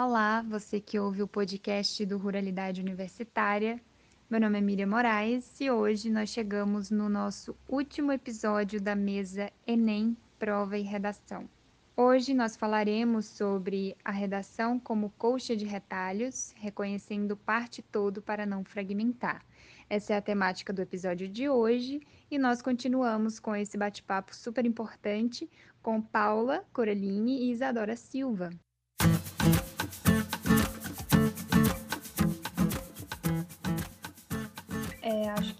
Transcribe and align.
Olá, 0.00 0.42
você 0.42 0.80
que 0.80 0.96
ouve 0.96 1.24
o 1.24 1.26
podcast 1.26 2.06
do 2.06 2.18
Ruralidade 2.18 2.80
Universitária. 2.80 3.80
Meu 4.30 4.40
nome 4.40 4.56
é 4.56 4.60
Miriam 4.60 4.86
Moraes 4.86 5.60
e 5.60 5.72
hoje 5.72 6.08
nós 6.08 6.30
chegamos 6.30 6.88
no 6.88 7.08
nosso 7.08 7.56
último 7.68 8.12
episódio 8.12 8.80
da 8.80 8.94
mesa 8.94 9.50
Enem, 9.66 10.16
Prova 10.38 10.78
e 10.78 10.82
Redação. 10.82 11.48
Hoje 11.96 12.32
nós 12.32 12.56
falaremos 12.56 13.26
sobre 13.26 13.96
a 14.04 14.12
redação 14.12 14.78
como 14.78 15.10
colcha 15.18 15.56
de 15.56 15.64
retalhos, 15.64 16.54
reconhecendo 16.56 17.36
parte 17.36 17.82
todo 17.82 18.22
para 18.22 18.46
não 18.46 18.62
fragmentar. 18.62 19.44
Essa 19.90 20.14
é 20.14 20.16
a 20.16 20.22
temática 20.22 20.72
do 20.72 20.80
episódio 20.80 21.28
de 21.28 21.48
hoje 21.48 22.00
e 22.30 22.38
nós 22.38 22.62
continuamos 22.62 23.40
com 23.40 23.56
esse 23.56 23.76
bate-papo 23.76 24.32
super 24.32 24.64
importante 24.64 25.50
com 25.82 26.00
Paula 26.00 26.64
Coraline 26.72 27.40
e 27.40 27.50
Isadora 27.50 27.96
Silva. 27.96 28.50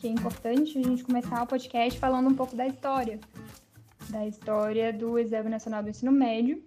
Que 0.01 0.07
é 0.07 0.11
importante 0.11 0.79
a 0.79 0.83
gente 0.83 1.03
começar 1.03 1.43
o 1.43 1.47
podcast 1.47 1.99
falando 1.99 2.29
um 2.29 2.35
pouco 2.35 2.55
da 2.55 2.67
história, 2.67 3.19
da 4.09 4.25
história 4.27 4.93
do 4.93 5.19
Exame 5.19 5.51
Nacional 5.51 5.83
do 5.83 5.91
Ensino 5.91 6.13
Médio, 6.13 6.63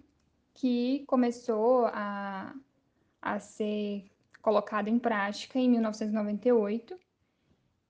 que 0.52 1.02
começou 1.06 1.86
a, 1.86 2.54
a 3.22 3.40
ser 3.40 4.04
colocado 4.42 4.88
em 4.88 4.98
prática 4.98 5.58
em 5.58 5.70
1998. 5.70 6.94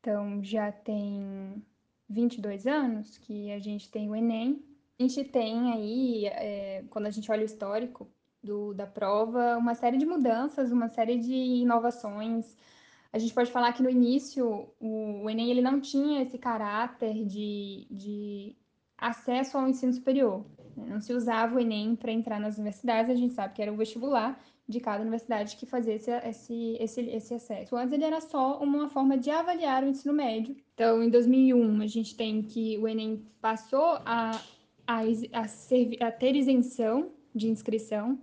Então, 0.00 0.44
já 0.44 0.70
tem 0.70 1.60
22 2.08 2.66
anos 2.68 3.18
que 3.18 3.50
a 3.50 3.58
gente 3.58 3.90
tem 3.90 4.08
o 4.08 4.14
Enem. 4.14 4.64
A 4.96 5.02
gente 5.02 5.24
tem 5.24 5.72
aí, 5.72 6.26
é, 6.26 6.84
quando 6.88 7.06
a 7.06 7.10
gente 7.10 7.30
olha 7.32 7.42
o 7.42 7.46
histórico 7.46 8.08
do, 8.40 8.72
da 8.74 8.86
prova, 8.86 9.56
uma 9.56 9.74
série 9.74 9.98
de 9.98 10.06
mudanças, 10.06 10.70
uma 10.70 10.88
série 10.88 11.18
de 11.18 11.34
inovações. 11.34 12.56
A 13.12 13.18
gente 13.18 13.34
pode 13.34 13.50
falar 13.50 13.72
que 13.72 13.82
no 13.82 13.90
início 13.90 14.68
o, 14.80 15.28
Enem 15.28 15.50
ele 15.50 15.60
não 15.60 15.80
tinha 15.80 16.22
esse 16.22 16.38
caráter 16.38 17.24
de, 17.26 17.86
de 17.90 18.56
acesso 18.96 19.58
ao 19.58 19.68
ensino 19.68 19.92
superior. 19.92 20.46
Né? 20.76 20.86
Não 20.88 21.00
se 21.00 21.12
usava 21.12 21.56
o 21.56 21.60
Enem 21.60 21.94
para 21.94 22.10
entrar 22.10 22.40
nas 22.40 22.56
universidades, 22.56 23.10
a 23.10 23.14
gente 23.14 23.34
sabe 23.34 23.54
que 23.54 23.60
era 23.60 23.72
o 23.72 23.76
vestibular 23.76 24.40
de 24.66 24.80
cada 24.80 25.02
universidade 25.02 25.56
que 25.56 25.66
fazia 25.66 25.94
esse, 25.94 26.10
esse, 26.10 26.76
esse, 26.80 27.00
esse 27.02 27.34
acesso. 27.34 27.76
Antes 27.76 27.92
ele 27.92 28.04
era 28.04 28.20
só 28.20 28.58
uma 28.60 28.88
forma 28.88 29.18
de 29.18 29.30
avaliar 29.30 29.82
o 29.82 29.88
ensino 29.88 30.14
médio. 30.14 30.56
Então, 30.72 31.02
em 31.02 31.10
2001, 31.10 31.82
a 31.82 31.86
gente 31.86 32.16
tem 32.16 32.42
que 32.42 32.78
o 32.78 32.88
Enem 32.88 33.26
passou 33.40 33.98
a, 34.06 34.40
a, 34.86 35.00
a, 35.32 35.48
ser, 35.48 36.02
a 36.02 36.10
ter 36.10 36.34
isenção 36.36 37.10
de 37.34 37.48
inscrição. 37.48 38.18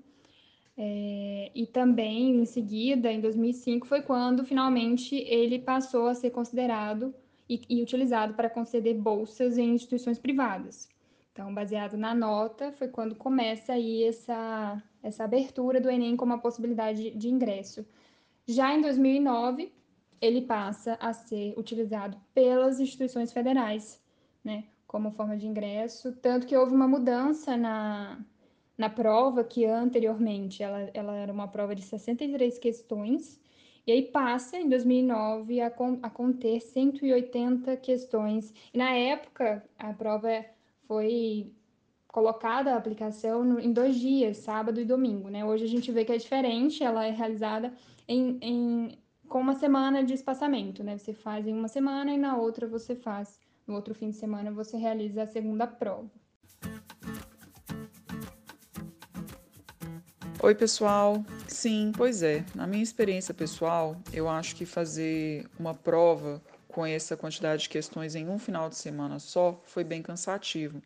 É, 0.81 1.51
e 1.53 1.67
também, 1.67 2.37
em 2.37 2.45
seguida, 2.45 3.11
em 3.11 3.19
2005, 3.19 3.85
foi 3.85 4.01
quando 4.01 4.45
finalmente 4.45 5.13
ele 5.13 5.59
passou 5.59 6.07
a 6.07 6.15
ser 6.15 6.29
considerado 6.29 7.13
e, 7.49 7.59
e 7.69 7.83
utilizado 7.83 8.33
para 8.33 8.49
conceder 8.49 8.95
bolsas 8.95 9.57
em 9.57 9.73
instituições 9.73 10.17
privadas. 10.17 10.87
Então, 11.33 11.53
baseado 11.53 11.97
na 11.97 12.15
nota, 12.15 12.71
foi 12.71 12.87
quando 12.87 13.13
começa 13.13 13.73
aí 13.73 14.05
essa, 14.05 14.81
essa 15.03 15.25
abertura 15.25 15.81
do 15.81 15.89
Enem 15.89 16.15
como 16.15 16.31
uma 16.31 16.41
possibilidade 16.41 17.11
de 17.11 17.27
ingresso. 17.27 17.85
Já 18.47 18.73
em 18.73 18.81
2009, 18.81 19.73
ele 20.21 20.43
passa 20.43 20.97
a 21.01 21.11
ser 21.11 21.53
utilizado 21.57 22.17
pelas 22.33 22.79
instituições 22.79 23.33
federais, 23.33 24.01
né, 24.41 24.63
como 24.87 25.11
forma 25.11 25.35
de 25.35 25.45
ingresso, 25.45 26.13
tanto 26.21 26.47
que 26.47 26.55
houve 26.55 26.73
uma 26.73 26.87
mudança 26.87 27.57
na, 27.57 28.17
na 28.79 28.89
prova, 28.89 29.43
que 29.43 29.65
anteriormente 29.65 30.63
ela, 30.63 30.89
ela 30.93 31.13
era 31.13 31.33
uma 31.33 31.49
prova 31.49 31.75
de 31.75 31.81
63 31.81 32.57
questões, 32.57 33.37
e 33.85 33.91
aí 33.91 34.03
passa, 34.03 34.57
em 34.57 34.69
2009, 34.69 35.59
a, 35.59 35.69
con 35.69 35.99
a 36.01 36.09
conter 36.09 36.61
180 36.61 37.75
questões. 37.77 38.53
E 38.73 38.77
na 38.77 38.91
época, 38.91 39.67
a 39.77 39.91
prova 39.93 40.45
foi 40.87 41.51
colocada 42.07 42.73
a 42.73 42.77
aplicação 42.77 43.43
no, 43.43 43.59
em 43.59 43.73
dois 43.73 43.95
dias, 43.99 44.37
sábado 44.37 44.79
e 44.79 44.85
domingo, 44.85 45.27
né? 45.27 45.43
Hoje 45.43 45.65
a 45.65 45.67
gente 45.67 45.91
vê 45.91 46.05
que 46.05 46.13
é 46.13 46.17
diferente, 46.17 46.81
ela 46.81 47.05
é 47.05 47.11
realizada 47.11 47.73
em, 48.07 48.37
em, 48.41 48.97
com 49.27 49.41
uma 49.41 49.55
semana 49.55 50.03
de 50.05 50.13
espaçamento, 50.13 50.83
né? 50.83 50.97
Você 50.97 51.13
faz 51.13 51.45
em 51.45 51.53
uma 51.53 51.67
semana 51.67 52.13
e 52.13 52.17
na 52.17 52.37
outra 52.37 52.65
você 52.65 52.95
faz, 52.95 53.39
no 53.67 53.75
outro 53.75 53.93
fim 53.93 54.09
de 54.11 54.15
semana 54.15 54.51
você 54.51 54.77
realiza 54.77 55.23
a 55.23 55.27
segunda 55.27 55.67
prova. 55.67 56.09
Oi, 60.41 60.55
pessoal. 60.55 61.25
Sim, 61.49 61.91
pois 61.93 62.23
é. 62.23 62.45
Na 62.55 62.65
minha 62.65 62.81
experiência 62.81 63.33
pessoal, 63.33 64.01
eu 64.13 64.29
acho 64.29 64.55
que 64.55 64.65
fazer 64.65 65.45
uma 65.59 65.73
prova 65.73 66.41
com 66.69 66.85
essa 66.85 67.17
quantidade 67.17 67.63
de 67.63 67.69
questões 67.69 68.15
em 68.15 68.29
um 68.29 68.39
final 68.39 68.69
de 68.69 68.77
semana 68.77 69.19
só 69.19 69.61
foi 69.65 69.83
bem 69.83 70.01
cansativo. 70.01 70.81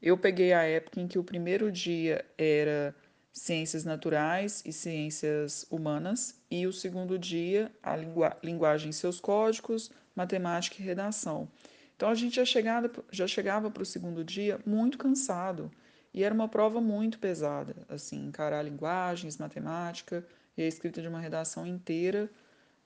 Eu 0.00 0.16
peguei 0.16 0.52
a 0.52 0.62
época 0.62 1.00
em 1.00 1.08
que 1.08 1.18
o 1.18 1.24
primeiro 1.24 1.72
dia 1.72 2.24
era 2.38 2.94
ciências 3.32 3.84
naturais 3.84 4.62
e 4.64 4.72
ciências 4.72 5.66
humanas, 5.68 6.40
e 6.48 6.64
o 6.64 6.72
segundo 6.72 7.18
dia, 7.18 7.72
a 7.82 7.96
linguagem 8.40 8.90
e 8.90 8.92
seus 8.92 9.18
códigos, 9.18 9.90
matemática 10.14 10.80
e 10.80 10.84
redação. 10.84 11.48
Então 11.96 12.08
a 12.08 12.14
gente 12.14 12.36
já, 12.36 12.44
chegava, 12.44 12.88
já 13.10 13.26
chegava 13.26 13.68
para 13.68 13.82
o 13.82 13.86
segundo 13.86 14.22
dia 14.22 14.60
muito 14.64 14.96
cansado, 14.96 15.72
e 16.14 16.22
era 16.22 16.34
uma 16.34 16.48
prova 16.48 16.80
muito 16.80 17.18
pesada, 17.18 17.74
assim, 17.88 18.26
encarar 18.26 18.62
linguagens, 18.62 19.38
matemática 19.38 20.26
e 20.56 20.62
a 20.62 20.66
escrita 20.66 21.00
de 21.00 21.08
uma 21.08 21.20
redação 21.20 21.66
inteira 21.66 22.30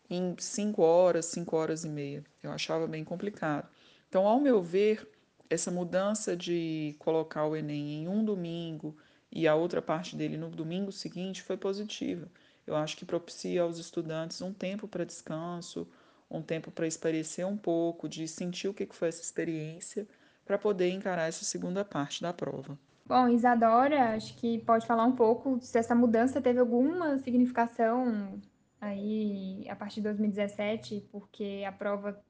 em 0.08 0.36
cinco 0.38 0.82
horas, 0.82 1.26
cinco 1.26 1.56
horas 1.56 1.84
e 1.84 1.88
meia. 1.88 2.24
Eu 2.42 2.52
achava 2.52 2.86
bem 2.86 3.04
complicado. 3.04 3.68
Então, 4.08 4.26
ao 4.26 4.40
meu 4.40 4.62
ver, 4.62 5.08
essa 5.50 5.70
mudança 5.70 6.36
de 6.36 6.94
colocar 6.98 7.46
o 7.46 7.56
Enem 7.56 8.02
em 8.02 8.08
um 8.08 8.24
domingo 8.24 8.96
e 9.30 9.48
a 9.48 9.54
outra 9.54 9.82
parte 9.82 10.16
dele 10.16 10.36
no 10.36 10.48
domingo 10.48 10.92
seguinte 10.92 11.42
foi 11.42 11.56
positiva. 11.56 12.28
Eu 12.66 12.76
acho 12.76 12.96
que 12.96 13.04
propicia 13.04 13.62
aos 13.62 13.78
estudantes 13.78 14.40
um 14.40 14.52
tempo 14.52 14.88
para 14.88 15.04
descanso, 15.04 15.88
um 16.30 16.42
tempo 16.42 16.70
para 16.70 16.86
esparecer 16.86 17.46
um 17.46 17.56
pouco, 17.56 18.08
de 18.08 18.26
sentir 18.26 18.68
o 18.68 18.74
que 18.74 18.86
foi 18.90 19.08
essa 19.08 19.22
experiência, 19.22 20.06
para 20.44 20.58
poder 20.58 20.90
encarar 20.90 21.28
essa 21.28 21.44
segunda 21.44 21.84
parte 21.84 22.22
da 22.22 22.32
prova. 22.32 22.78
Bom, 23.06 23.28
Isadora, 23.28 24.16
acho 24.16 24.36
que 24.36 24.58
pode 24.58 24.84
falar 24.84 25.04
um 25.04 25.14
pouco 25.14 25.60
se 25.60 25.78
essa 25.78 25.94
mudança 25.94 26.40
teve 26.40 26.58
alguma 26.58 27.18
significação 27.18 28.40
aí 28.80 29.64
a 29.68 29.76
partir 29.76 29.96
de 29.96 30.08
2017, 30.08 31.08
porque 31.12 31.62
a 31.64 31.70
prova 31.70 32.20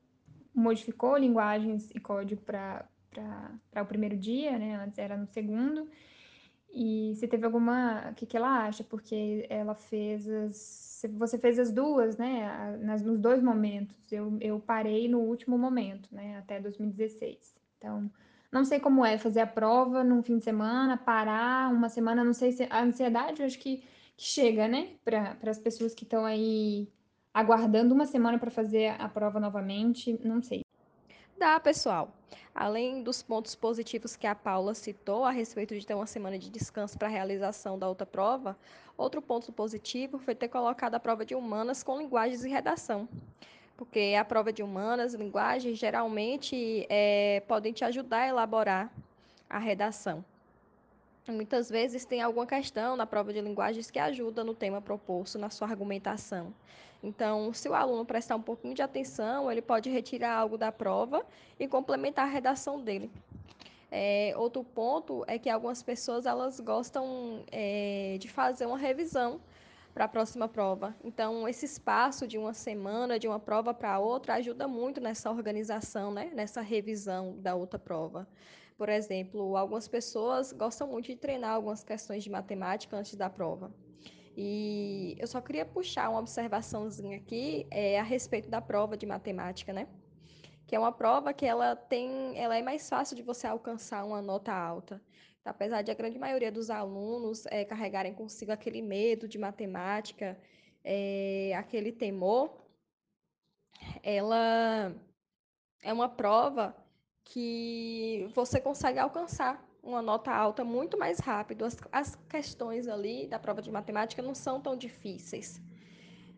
modificou 0.55 1.17
linguagens 1.17 1.91
e 1.95 1.99
código 1.99 2.43
para 2.43 2.87
o 3.81 3.87
primeiro 3.87 4.19
dia, 4.19 4.59
né? 4.59 4.77
Antes 4.77 4.99
era 4.99 5.17
no 5.17 5.27
segundo. 5.27 5.89
E 6.71 7.15
se 7.17 7.27
teve 7.27 7.47
alguma. 7.47 8.11
O 8.11 8.15
que, 8.15 8.27
que 8.27 8.37
ela 8.37 8.67
acha? 8.67 8.85
Porque 8.85 9.47
ela 9.49 9.75
fez 9.75 10.29
as. 10.29 11.03
Você 11.13 11.39
fez 11.39 11.59
as 11.59 11.73
duas, 11.73 12.19
né? 12.19 12.77
Nas, 12.83 13.03
nos 13.03 13.19
dois 13.19 13.43
momentos. 13.43 13.97
Eu, 14.13 14.37
eu 14.43 14.61
parei 14.61 15.09
no 15.09 15.21
último 15.21 15.57
momento, 15.57 16.15
né? 16.15 16.37
Até 16.37 16.61
2016. 16.61 17.57
Então, 17.79 18.11
não 18.53 18.65
sei 18.65 18.81
como 18.81 19.05
é 19.05 19.19
fazer 19.19 19.41
a 19.41 19.47
prova 19.47 20.03
num 20.05 20.23
fim 20.23 20.39
de 20.39 20.45
semana, 20.45 20.97
parar 20.97 21.73
uma 21.73 21.89
semana, 21.89 22.25
não 22.25 22.33
sei 22.33 22.53
se. 22.53 22.67
A 22.71 22.83
ansiedade, 22.83 23.41
eu 23.41 23.47
acho 23.47 23.59
que, 23.59 23.79
que 24.17 24.25
chega, 24.25 24.69
né? 24.69 24.91
Para 25.05 25.37
as 25.51 25.59
pessoas 25.59 25.95
que 25.95 26.05
estão 26.05 26.25
aí 26.25 26.89
aguardando 27.35 27.95
uma 27.95 28.07
semana 28.07 28.39
para 28.39 28.51
fazer 28.51 28.95
a 28.99 29.09
prova 29.09 29.39
novamente, 29.39 30.19
não 30.25 30.43
sei. 30.43 30.63
Dá, 31.39 31.61
pessoal. 31.61 32.17
Além 32.55 33.03
dos 33.03 33.23
pontos 33.23 33.55
positivos 33.55 34.17
que 34.17 34.27
a 34.27 34.35
Paula 34.35 34.73
citou 34.73 35.23
a 35.23 35.31
respeito 35.31 35.75
de 35.79 35.87
ter 35.87 35.93
uma 35.93 36.07
semana 36.07 36.39
de 36.39 36.49
descanso 36.49 36.97
para 36.97 37.09
a 37.09 37.11
realização 37.11 37.79
da 37.79 37.87
outra 37.87 38.07
prova, 38.07 38.57
outro 38.97 39.21
ponto 39.21 39.53
positivo 39.53 40.19
foi 40.19 40.35
ter 40.35 40.49
colocado 40.49 40.95
a 40.95 41.01
prova 41.01 41.27
de 41.27 41.35
humanas 41.35 41.83
com 41.83 41.99
linguagens 41.99 42.43
e 42.43 42.49
redação. 42.49 43.07
Porque 43.77 44.17
a 44.19 44.25
prova 44.25 44.53
de 44.53 44.63
humanas 44.63 45.15
linguagens 45.15 45.79
geralmente 45.79 46.87
é, 46.89 47.43
podem 47.47 47.73
te 47.73 47.85
ajudar 47.85 48.21
a 48.21 48.29
elaborar 48.29 48.91
a 49.49 49.59
redação. 49.59 50.25
Muitas 51.29 51.69
vezes 51.69 52.05
tem 52.05 52.23
alguma 52.23 52.47
questão 52.47 52.97
na 52.97 53.05
prova 53.05 53.33
de 53.33 53.41
linguagens 53.41 53.91
que 53.91 53.99
ajuda 53.99 54.45
no 54.45 54.55
tema 54.55 54.81
proposto, 54.81 55.39
na 55.39 55.51
sua 55.51 55.69
argumentação. 55.69 56.55
Então, 57.03 57.53
se 57.53 57.69
o 57.69 57.75
aluno 57.75 58.05
prestar 58.05 58.37
um 58.37 58.43
pouquinho 58.43 58.75
de 58.75 58.83
atenção, 58.83 59.51
ele 59.51 59.61
pode 59.61 59.91
retirar 59.91 60.35
algo 60.35 60.57
da 60.57 60.73
prova 60.73 61.27
e 61.59 61.67
complementar 61.69 62.27
a 62.27 62.31
redação 62.31 62.81
dele. 62.81 63.11
É, 63.91 64.35
outro 64.37 64.65
ponto 64.65 65.25
é 65.27 65.39
que 65.39 65.49
algumas 65.49 65.83
pessoas 65.83 66.27
elas 66.27 66.59
gostam 66.61 67.45
é, 67.53 68.17
de 68.19 68.29
fazer 68.29 68.67
uma 68.67 68.79
revisão 68.79 69.41
para 69.97 70.05
a 70.05 70.09
próxima 70.09 70.47
prova. 70.47 70.95
Então, 71.03 71.49
esse 71.49 71.65
espaço 71.65 72.27
de 72.27 72.37
uma 72.37 72.53
semana, 72.53 73.19
de 73.19 73.27
uma 73.27 73.41
prova 73.41 73.73
para 73.73 73.99
outra, 73.99 74.35
ajuda 74.35 74.69
muito 74.69 75.01
nessa 75.01 75.31
organização, 75.31 76.11
né? 76.13 76.31
nessa 76.35 76.61
revisão 76.61 77.35
da 77.39 77.55
outra 77.55 77.79
prova. 77.79 78.29
Por 78.77 78.91
exemplo, 78.91 79.57
algumas 79.57 79.89
pessoas 79.89 80.53
gostam 80.53 80.87
muito 80.87 81.07
de 81.07 81.17
treinar 81.17 81.53
algumas 81.55 81.83
questões 81.83 82.23
de 82.23 82.29
matemática 82.29 82.95
antes 82.95 83.15
da 83.15 83.31
prova. 83.31 83.73
E 84.37 85.17
eu 85.19 85.27
só 85.27 85.41
queria 85.41 85.65
puxar 85.65 86.11
uma 86.11 86.21
observaçãozinha 86.21 87.17
aqui 87.17 87.67
é, 87.71 87.99
a 87.99 88.03
respeito 88.03 88.51
da 88.51 88.61
prova 88.61 88.99
de 88.99 89.07
matemática, 89.07 89.73
né? 89.73 89.89
Que 90.67 90.77
é 90.77 90.79
uma 90.79 90.93
prova 90.93 91.33
que 91.33 91.47
ela 91.47 91.75
tem, 91.75 92.37
ela 92.39 92.55
é 92.55 92.61
mais 92.63 92.87
fácil 92.87 93.17
de 93.17 93.23
você 93.23 93.47
alcançar 93.47 94.05
uma 94.05 94.21
nota 94.21 94.53
alta. 94.53 95.01
Apesar 95.47 95.83
de 95.83 95.91
a 95.91 95.95
grande 95.95 96.19
maioria 96.19 96.51
dos 96.51 96.71
alunos 96.71 97.47
é, 97.47 97.65
carregarem 97.65 98.13
consigo 98.13 98.53
aquele 98.53 98.83
medo 98.83 99.29
de 99.29 99.39
matemática, 99.39 100.37
é, 100.85 101.53
aquele 101.57 101.93
temor, 101.93 102.67
ela 104.03 104.95
é 105.83 105.93
uma 105.93 106.09
prova 106.09 106.77
que 107.25 108.29
você 108.35 108.61
consegue 108.61 108.99
alcançar 108.99 109.65
uma 109.83 110.03
nota 110.03 110.33
alta 110.33 110.65
muito 110.65 110.99
mais 110.99 111.19
rápido. 111.21 111.65
As, 111.65 111.77
as 111.93 112.17
questões 112.29 112.89
ali 112.89 113.27
da 113.29 113.39
prova 113.39 113.63
de 113.63 113.71
matemática 113.71 114.21
não 114.21 114.35
são 114.35 114.61
tão 114.61 114.77
difíceis. 114.77 115.61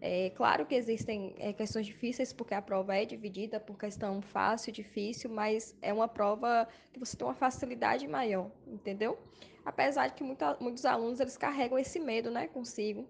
É 0.00 0.30
claro 0.30 0.64
que 0.64 0.76
existem 0.76 1.34
é, 1.38 1.52
questões 1.52 1.84
difíceis, 1.84 2.32
porque 2.32 2.54
a 2.54 2.62
prova 2.62 2.94
é 2.94 3.04
dividida 3.04 3.58
por 3.58 3.76
questão 3.76 4.22
fácil 4.22 4.72
difícil, 4.72 5.28
mas 5.28 5.76
é 5.82 5.92
uma 5.92 6.06
prova 6.06 6.68
que 6.92 7.00
você 7.00 7.16
tem 7.16 7.26
uma 7.26 7.34
facilidade 7.34 8.06
maior, 8.06 8.48
entendeu? 8.66 9.18
Apesar 9.64 10.06
de 10.08 10.14
que 10.14 10.22
muitos 10.22 10.84
alunos 10.84 11.18
eles 11.18 11.36
carregam 11.36 11.78
esse 11.78 11.98
medo 11.98 12.30
né, 12.30 12.46
consigo. 12.46 13.08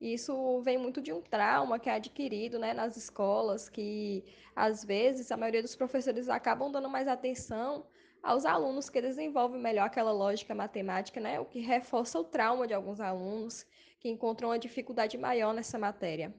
E 0.00 0.14
isso 0.14 0.60
vem 0.62 0.78
muito 0.78 1.00
de 1.02 1.12
um 1.12 1.20
trauma 1.20 1.78
que 1.78 1.88
é 1.88 1.94
adquirido 1.94 2.58
né, 2.58 2.72
nas 2.72 2.96
escolas, 2.96 3.68
que 3.68 4.24
às 4.56 4.84
vezes 4.84 5.30
a 5.30 5.36
maioria 5.36 5.62
dos 5.62 5.76
professores 5.76 6.28
acabam 6.28 6.72
dando 6.72 6.88
mais 6.88 7.06
atenção 7.06 7.86
aos 8.22 8.44
alunos 8.44 8.88
que 8.88 9.00
desenvolvem 9.00 9.60
melhor 9.60 9.86
aquela 9.86 10.12
lógica 10.12 10.54
matemática, 10.54 11.20
né, 11.20 11.38
o 11.38 11.44
que 11.44 11.60
reforça 11.60 12.18
o 12.18 12.24
trauma 12.24 12.66
de 12.66 12.72
alguns 12.72 13.00
alunos 13.00 13.66
que 14.02 14.08
encontram 14.08 14.48
uma 14.48 14.58
dificuldade 14.58 15.16
maior 15.16 15.54
nessa 15.54 15.78
matéria. 15.78 16.34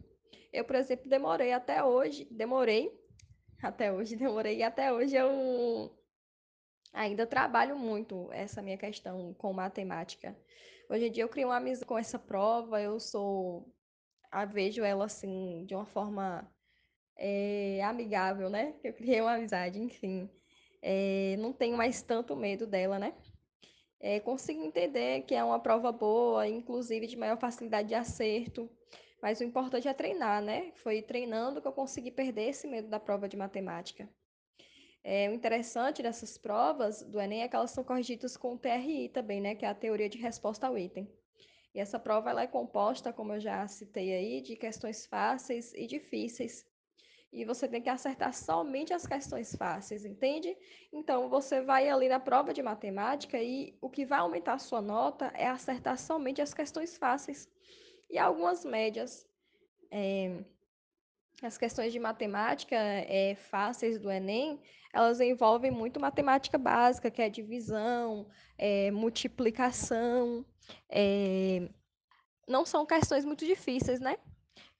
Eu, 0.51 0.65
por 0.65 0.75
exemplo, 0.75 1.09
demorei 1.09 1.53
até 1.53 1.81
hoje, 1.81 2.27
demorei 2.29 2.91
até 3.61 3.91
hoje, 3.91 4.17
demorei 4.17 4.57
e 4.57 4.63
até 4.63 4.91
hoje 4.91 5.15
eu 5.15 5.97
ainda 6.91 7.25
trabalho 7.25 7.77
muito 7.77 8.29
essa 8.33 8.61
minha 8.61 8.77
questão 8.77 9.33
com 9.35 9.53
matemática. 9.53 10.37
Hoje 10.89 11.07
em 11.07 11.11
dia 11.11 11.23
eu 11.23 11.29
crio 11.29 11.47
uma 11.47 11.55
amizade 11.55 11.85
com 11.85 11.97
essa 11.97 12.19
prova, 12.19 12.81
eu 12.81 12.99
sou. 12.99 13.73
A 14.29 14.43
vejo 14.43 14.83
ela 14.83 15.05
assim, 15.05 15.63
de 15.65 15.73
uma 15.73 15.85
forma 15.85 16.45
é, 17.15 17.81
amigável, 17.83 18.49
né? 18.49 18.75
Eu 18.83 18.93
criei 18.93 19.21
uma 19.21 19.35
amizade, 19.35 19.79
enfim. 19.79 20.29
É, 20.81 21.37
não 21.37 21.53
tenho 21.53 21.77
mais 21.77 22.01
tanto 22.01 22.35
medo 22.35 22.67
dela, 22.67 22.99
né? 22.99 23.13
É, 24.05 24.19
consigo 24.19 24.61
entender 24.61 25.21
que 25.21 25.33
é 25.33 25.41
uma 25.41 25.61
prova 25.61 25.89
boa, 25.89 26.45
inclusive 26.45 27.07
de 27.07 27.15
maior 27.15 27.37
facilidade 27.37 27.87
de 27.87 27.95
acerto, 27.95 28.69
mas 29.21 29.39
o 29.39 29.45
importante 29.45 29.87
é 29.87 29.93
treinar, 29.93 30.41
né? 30.41 30.73
Foi 30.75 31.01
treinando 31.01 31.61
que 31.61 31.67
eu 31.69 31.71
consegui 31.71 32.11
perder 32.11 32.49
esse 32.49 32.67
medo 32.67 32.89
da 32.89 32.99
prova 32.99 33.29
de 33.29 33.37
matemática. 33.37 34.09
É, 35.01 35.29
o 35.29 35.33
interessante 35.33 36.03
dessas 36.03 36.37
provas 36.37 37.01
do 37.01 37.17
Enem 37.17 37.43
é 37.43 37.47
que 37.47 37.55
elas 37.55 37.71
são 37.71 37.81
corrigidas 37.81 38.35
com 38.35 38.55
o 38.55 38.57
TRI 38.57 39.07
também, 39.07 39.39
né? 39.39 39.55
Que 39.55 39.63
é 39.63 39.69
a 39.69 39.73
teoria 39.73 40.09
de 40.09 40.17
resposta 40.17 40.67
ao 40.67 40.77
item. 40.77 41.09
E 41.73 41.79
essa 41.79 41.97
prova 41.97 42.29
ela 42.29 42.41
é 42.41 42.47
composta, 42.47 43.13
como 43.13 43.31
eu 43.31 43.39
já 43.39 43.65
citei 43.69 44.13
aí, 44.13 44.41
de 44.41 44.57
questões 44.57 45.05
fáceis 45.05 45.73
e 45.73 45.87
difíceis. 45.87 46.65
E 47.33 47.43
você 47.43 47.67
tem 47.67 47.81
que 47.81 47.89
acertar 47.89 48.31
somente 48.31 48.93
as 48.93 49.07
questões 49.07 49.55
fáceis, 49.55 50.05
entende? 50.05 50.55
Então, 50.93 51.27
você 51.27 51.61
vai 51.61 51.89
ali 51.89 52.07
na 52.07 52.19
prova 52.19 52.53
de 52.53 52.61
matemática 52.61 53.41
e 53.41 53.75
o 53.81 53.89
que 53.89 54.05
vai 54.05 54.19
aumentar 54.19 54.53
a 54.53 54.59
sua 54.59 54.83
nota 54.83 55.33
é 55.35 55.47
acertar 55.47 55.97
somente 55.97 56.43
as 56.43 56.53
questões 56.53 56.95
fáceis. 56.95 57.49
E 58.07 58.19
algumas 58.19 58.63
médias. 58.63 59.27
É, 59.89 60.43
as 61.41 61.57
questões 61.57 61.91
de 61.91 61.99
matemática 61.99 62.75
é, 62.75 63.33
fáceis 63.35 63.99
do 63.99 64.11
Enem, 64.11 64.61
elas 64.93 65.19
envolvem 65.19 65.71
muito 65.71 65.99
matemática 65.99 66.59
básica, 66.59 67.09
que 67.09 67.21
é 67.21 67.29
divisão, 67.29 68.27
é, 68.59 68.91
multiplicação. 68.91 70.45
É, 70.87 71.67
não 72.47 72.63
são 72.63 72.85
questões 72.85 73.25
muito 73.25 73.43
difíceis, 73.43 73.99
né? 73.99 74.17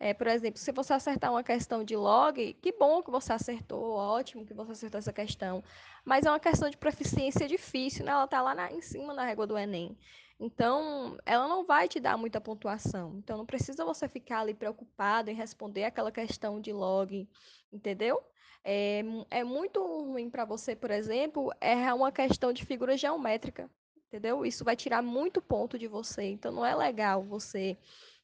É, 0.04 0.14
por 0.14 0.28
exemplo, 0.28 0.60
se 0.60 0.70
você 0.74 0.92
acertar 0.92 1.32
uma 1.32 1.46
questão 1.46 1.82
de 1.82 1.96
log, 1.96 2.56
que 2.56 2.74
bom 2.74 3.02
que 3.02 3.10
você 3.10 3.32
acertou, 3.32 3.94
ótimo 3.94 4.46
que 4.46 4.54
você 4.54 4.74
acertou 4.74 5.00
essa 5.00 5.14
questão. 5.14 5.64
Mas 6.04 6.26
é 6.26 6.30
uma 6.30 6.42
questão 6.42 6.70
de 6.70 6.76
proficiência 6.76 7.48
difícil, 7.48 8.04
né? 8.04 8.12
Ela 8.12 8.26
está 8.26 8.42
lá 8.42 8.54
na, 8.54 8.70
em 8.70 8.82
cima 8.82 9.14
na 9.14 9.24
régua 9.24 9.48
do 9.48 9.58
Enem. 9.58 9.98
Então, 10.38 11.18
ela 11.26 11.48
não 11.48 11.66
vai 11.66 11.88
te 11.88 12.02
dar 12.02 12.18
muita 12.18 12.42
pontuação. 12.42 13.16
Então, 13.20 13.38
não 13.38 13.46
precisa 13.46 13.86
você 13.86 14.10
ficar 14.10 14.42
ali 14.42 14.54
preocupado 14.54 15.32
em 15.32 15.36
responder 15.36 15.86
aquela 15.86 16.12
questão 16.12 16.60
de 16.60 16.74
log, 16.74 17.26
entendeu? 17.72 18.22
É, 18.62 19.04
é 19.30 19.44
muito 19.46 19.82
ruim 19.82 20.30
para 20.30 20.44
você, 20.44 20.76
por 20.76 20.92
exemplo, 20.92 21.50
errar 21.62 21.96
uma 21.96 22.12
questão 22.12 22.52
de 22.52 22.66
figura 22.66 22.98
geométrica, 22.98 23.70
entendeu? 24.08 24.46
Isso 24.46 24.66
vai 24.66 24.76
tirar 24.76 25.02
muito 25.02 25.42
ponto 25.42 25.80
de 25.80 25.88
você. 25.88 26.24
Então, 26.24 26.52
não 26.52 26.66
é 26.66 26.76
legal 26.76 27.24
você 27.24 27.78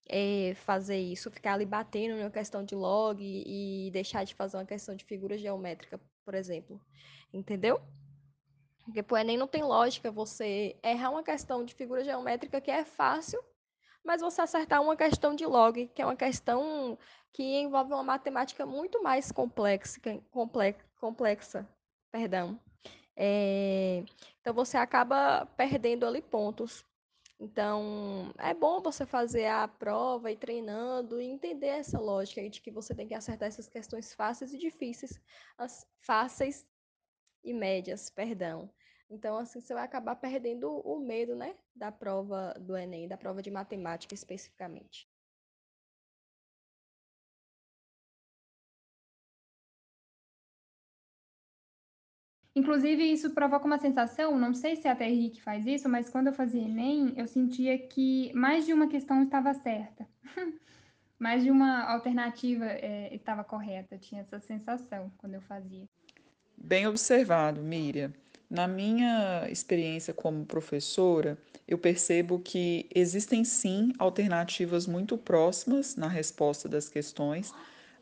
é, 0.09 0.53
fazer 0.55 0.97
isso, 0.97 1.31
ficar 1.31 1.53
ali 1.53 1.65
batendo 1.65 2.17
numa 2.17 2.31
questão 2.31 2.63
de 2.63 2.75
log 2.75 3.21
e 3.21 3.89
deixar 3.91 4.23
de 4.23 4.33
fazer 4.33 4.57
uma 4.57 4.65
questão 4.65 4.95
de 4.95 5.05
figura 5.05 5.37
geométrica, 5.37 5.99
por 6.25 6.33
exemplo. 6.33 6.81
Entendeu? 7.31 7.79
Porque 8.83 9.03
pro 9.03 9.17
Enem 9.17 9.37
não 9.37 9.47
tem 9.47 9.63
lógica 9.63 10.11
você 10.11 10.75
errar 10.83 11.11
uma 11.11 11.23
questão 11.23 11.63
de 11.63 11.75
figura 11.75 12.03
geométrica 12.03 12.59
que 12.59 12.71
é 12.71 12.83
fácil, 12.83 13.39
mas 14.03 14.21
você 14.21 14.41
acertar 14.41 14.81
uma 14.81 14.97
questão 14.97 15.35
de 15.35 15.45
log, 15.45 15.87
que 15.93 16.01
é 16.01 16.05
uma 16.05 16.15
questão 16.15 16.97
que 17.31 17.43
envolve 17.59 17.93
uma 17.93 18.03
matemática 18.03 18.65
muito 18.65 19.03
mais 19.03 19.31
complexa, 19.31 20.01
complexa, 20.31 20.83
complexa 20.99 21.69
perdão. 22.11 22.59
É, 23.15 24.03
então 24.39 24.53
você 24.53 24.77
acaba 24.77 25.45
perdendo 25.57 26.05
ali 26.05 26.21
pontos. 26.21 26.85
Então, 27.39 28.33
é 28.37 28.53
bom 28.53 28.81
você 28.81 29.05
fazer 29.05 29.45
a 29.47 29.67
prova 29.67 30.29
e 30.31 30.37
treinando 30.37 31.21
e 31.21 31.25
entender 31.25 31.67
essa 31.67 31.97
lógica 31.99 32.47
de 32.49 32.61
que 32.61 32.69
você 32.69 32.93
tem 32.93 33.07
que 33.07 33.13
acertar 33.13 33.47
essas 33.47 33.67
questões 33.69 34.13
fáceis 34.13 34.53
e 34.53 34.57
difíceis, 34.57 35.21
as 35.57 35.87
fáceis 36.01 36.67
e 37.43 37.53
médias, 37.53 38.09
perdão. 38.09 38.69
Então, 39.09 39.37
assim, 39.37 39.61
você 39.61 39.73
vai 39.73 39.83
acabar 39.85 40.17
perdendo 40.17 40.69
o 40.69 40.99
medo, 40.99 41.35
né, 41.35 41.57
da 41.75 41.91
prova 41.91 42.53
do 42.59 42.77
Enem, 42.77 43.07
da 43.07 43.17
prova 43.17 43.41
de 43.41 43.49
matemática 43.51 44.13
especificamente. 44.13 45.08
Inclusive, 52.59 53.01
isso 53.03 53.29
provoca 53.29 53.65
uma 53.65 53.79
sensação, 53.79 54.37
não 54.37 54.53
sei 54.53 54.75
se 54.75 54.85
é 54.85 54.91
a 54.91 54.95
TRI 54.95 55.29
que 55.29 55.41
faz 55.41 55.65
isso, 55.65 55.87
mas 55.87 56.09
quando 56.09 56.27
eu 56.27 56.33
fazia 56.33 56.61
Enem, 56.61 57.13
eu 57.15 57.25
sentia 57.25 57.77
que 57.77 58.33
mais 58.33 58.65
de 58.65 58.73
uma 58.73 58.89
questão 58.89 59.23
estava 59.23 59.53
certa. 59.53 60.05
mais 61.17 61.41
de 61.41 61.49
uma 61.49 61.83
alternativa 61.83 62.65
é, 62.65 63.15
estava 63.15 63.45
correta. 63.45 63.97
Tinha 63.97 64.21
essa 64.21 64.41
sensação 64.41 65.09
quando 65.17 65.35
eu 65.35 65.41
fazia. 65.41 65.87
Bem 66.57 66.85
observado, 66.85 67.61
Miriam. 67.61 68.11
Na 68.49 68.67
minha 68.67 69.47
experiência 69.49 70.13
como 70.13 70.45
professora, 70.45 71.37
eu 71.65 71.77
percebo 71.77 72.39
que 72.39 72.89
existem 72.93 73.45
sim 73.45 73.93
alternativas 73.97 74.85
muito 74.85 75.17
próximas 75.17 75.95
na 75.95 76.09
resposta 76.09 76.67
das 76.67 76.89
questões, 76.89 77.53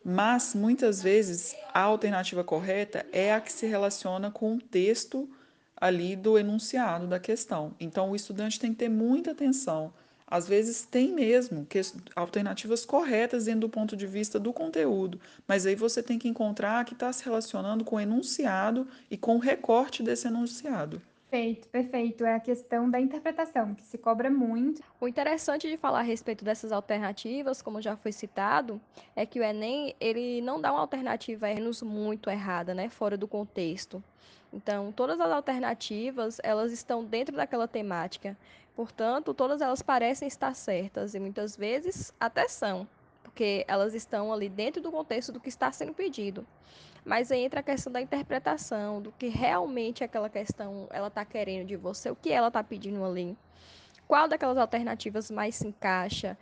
mas 0.09 0.55
muitas 0.55 1.03
vezes 1.03 1.53
a 1.73 1.81
alternativa 1.81 2.41
correta 2.41 3.05
é 3.11 3.33
a 3.33 3.41
que 3.41 3.51
se 3.51 3.65
relaciona 3.65 4.31
com 4.31 4.55
o 4.55 4.61
texto 4.61 5.29
ali 5.75 6.15
do 6.15 6.39
enunciado 6.39 7.05
da 7.05 7.19
questão. 7.19 7.75
Então 7.77 8.11
o 8.11 8.15
estudante 8.15 8.57
tem 8.57 8.71
que 8.71 8.79
ter 8.79 8.87
muita 8.87 9.31
atenção. 9.31 9.91
Às 10.25 10.47
vezes 10.47 10.85
tem 10.85 11.11
mesmo 11.11 11.65
que, 11.65 11.81
alternativas 12.15 12.85
corretas 12.85 13.43
dentro 13.45 13.61
do 13.61 13.69
ponto 13.69 13.97
de 13.97 14.07
vista 14.07 14.39
do 14.39 14.53
conteúdo, 14.53 15.19
mas 15.45 15.65
aí 15.65 15.75
você 15.75 16.01
tem 16.01 16.17
que 16.17 16.29
encontrar 16.29 16.85
que 16.85 16.93
está 16.93 17.11
se 17.11 17.25
relacionando 17.25 17.83
com 17.83 17.97
o 17.97 17.99
enunciado 17.99 18.87
e 19.11 19.17
com 19.17 19.35
o 19.35 19.39
recorte 19.39 20.01
desse 20.01 20.25
enunciado. 20.25 21.01
Perfeito, 21.29 21.67
perfeito. 21.67 22.25
É 22.25 22.35
a 22.35 22.39
questão 22.39 22.89
da 22.89 23.01
interpretação, 23.01 23.75
que 23.75 23.83
se 23.83 23.97
cobra 23.97 24.29
muito. 24.29 24.81
O 24.99 25.07
interessante 25.07 25.69
de 25.69 25.75
falar 25.75 25.99
a 25.99 26.03
respeito 26.03 26.45
dessas 26.45 26.71
alternativas, 26.71 27.61
como 27.61 27.81
já 27.81 27.97
foi 27.97 28.13
citado, 28.13 28.79
é 29.13 29.25
que 29.25 29.37
o 29.37 29.43
Enem, 29.43 29.93
ele 29.99 30.41
não 30.41 30.61
dá 30.61 30.71
uma 30.71 30.79
alternativa 30.79 31.47
menos 31.47 31.81
muito 31.81 32.29
errada, 32.29 32.73
né, 32.73 32.87
fora 32.87 33.17
do 33.17 33.27
contexto. 33.27 34.01
Então, 34.53 34.91
todas 34.93 35.19
as 35.19 35.29
alternativas, 35.29 36.39
elas 36.41 36.71
estão 36.71 37.03
dentro 37.03 37.35
daquela 37.35 37.67
temática. 37.67 38.37
Portanto, 38.73 39.33
todas 39.33 39.59
elas 39.59 39.81
parecem 39.81 40.29
estar 40.29 40.55
certas 40.55 41.13
e 41.13 41.19
muitas 41.19 41.57
vezes 41.57 42.13
até 42.17 42.47
são, 42.47 42.87
porque 43.21 43.65
elas 43.67 43.93
estão 43.93 44.31
ali 44.31 44.47
dentro 44.47 44.81
do 44.81 44.91
contexto 44.91 45.33
do 45.33 45.41
que 45.41 45.49
está 45.49 45.71
sendo 45.73 45.93
pedido. 45.93 46.47
Mas 47.07 47.31
aí 47.31 47.45
entra 47.45 47.61
a 47.61 47.63
questão 47.63 47.91
da 47.91 48.01
interpretação, 48.01 49.01
do 49.01 49.13
que 49.13 49.29
realmente 49.29 50.03
aquela 50.03 50.29
questão 50.29 50.87
ela 50.91 51.07
está 51.07 51.23
querendo 51.23 51.65
de 51.65 51.77
você, 51.77 52.11
o 52.11 52.15
que 52.15 52.29
ela 52.31 52.49
está 52.49 52.61
pedindo 52.61 53.03
ali, 53.05 53.37
qual 54.05 54.27
daquelas 54.27 54.57
alternativas 54.57 55.31
mais 55.31 55.55
se 55.55 55.65
encaixa, 55.67 56.37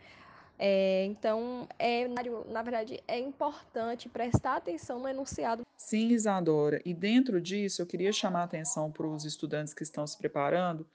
É, 0.57 1.03
então, 1.05 1.67
é, 1.77 2.07
na 2.07 2.61
verdade, 2.61 3.03
é 3.07 3.19
importante 3.19 4.07
prestar 4.07 4.55
atenção 4.55 4.99
no 4.99 5.07
enunciado. 5.07 5.63
Sim, 5.77 6.09
Isadora. 6.09 6.81
E 6.85 6.93
dentro 6.93 7.41
disso, 7.41 7.81
eu 7.81 7.85
queria 7.85 8.13
chamar 8.13 8.41
a 8.41 8.45
atenção 8.45 8.89
para 8.91 9.05
os 9.05 9.25
estudantes 9.25 9.73
que 9.73 9.83
estão 9.83 10.07
se 10.07 10.17
preparando 10.17 10.87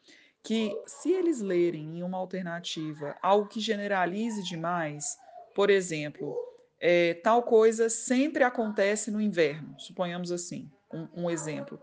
que, 0.42 0.74
se 0.86 1.12
eles 1.12 1.40
lerem 1.40 1.98
em 1.98 2.02
uma 2.02 2.16
alternativa 2.16 3.14
algo 3.20 3.46
que 3.48 3.60
generalize 3.60 4.42
demais, 4.42 5.18
por 5.54 5.68
exemplo, 5.68 6.34
é, 6.80 7.14
tal 7.14 7.42
coisa 7.42 7.90
sempre 7.90 8.42
acontece 8.42 9.10
no 9.10 9.20
inverno, 9.20 9.74
suponhamos 9.78 10.32
assim, 10.32 10.70
um, 10.92 11.24
um 11.24 11.30
exemplo. 11.30 11.80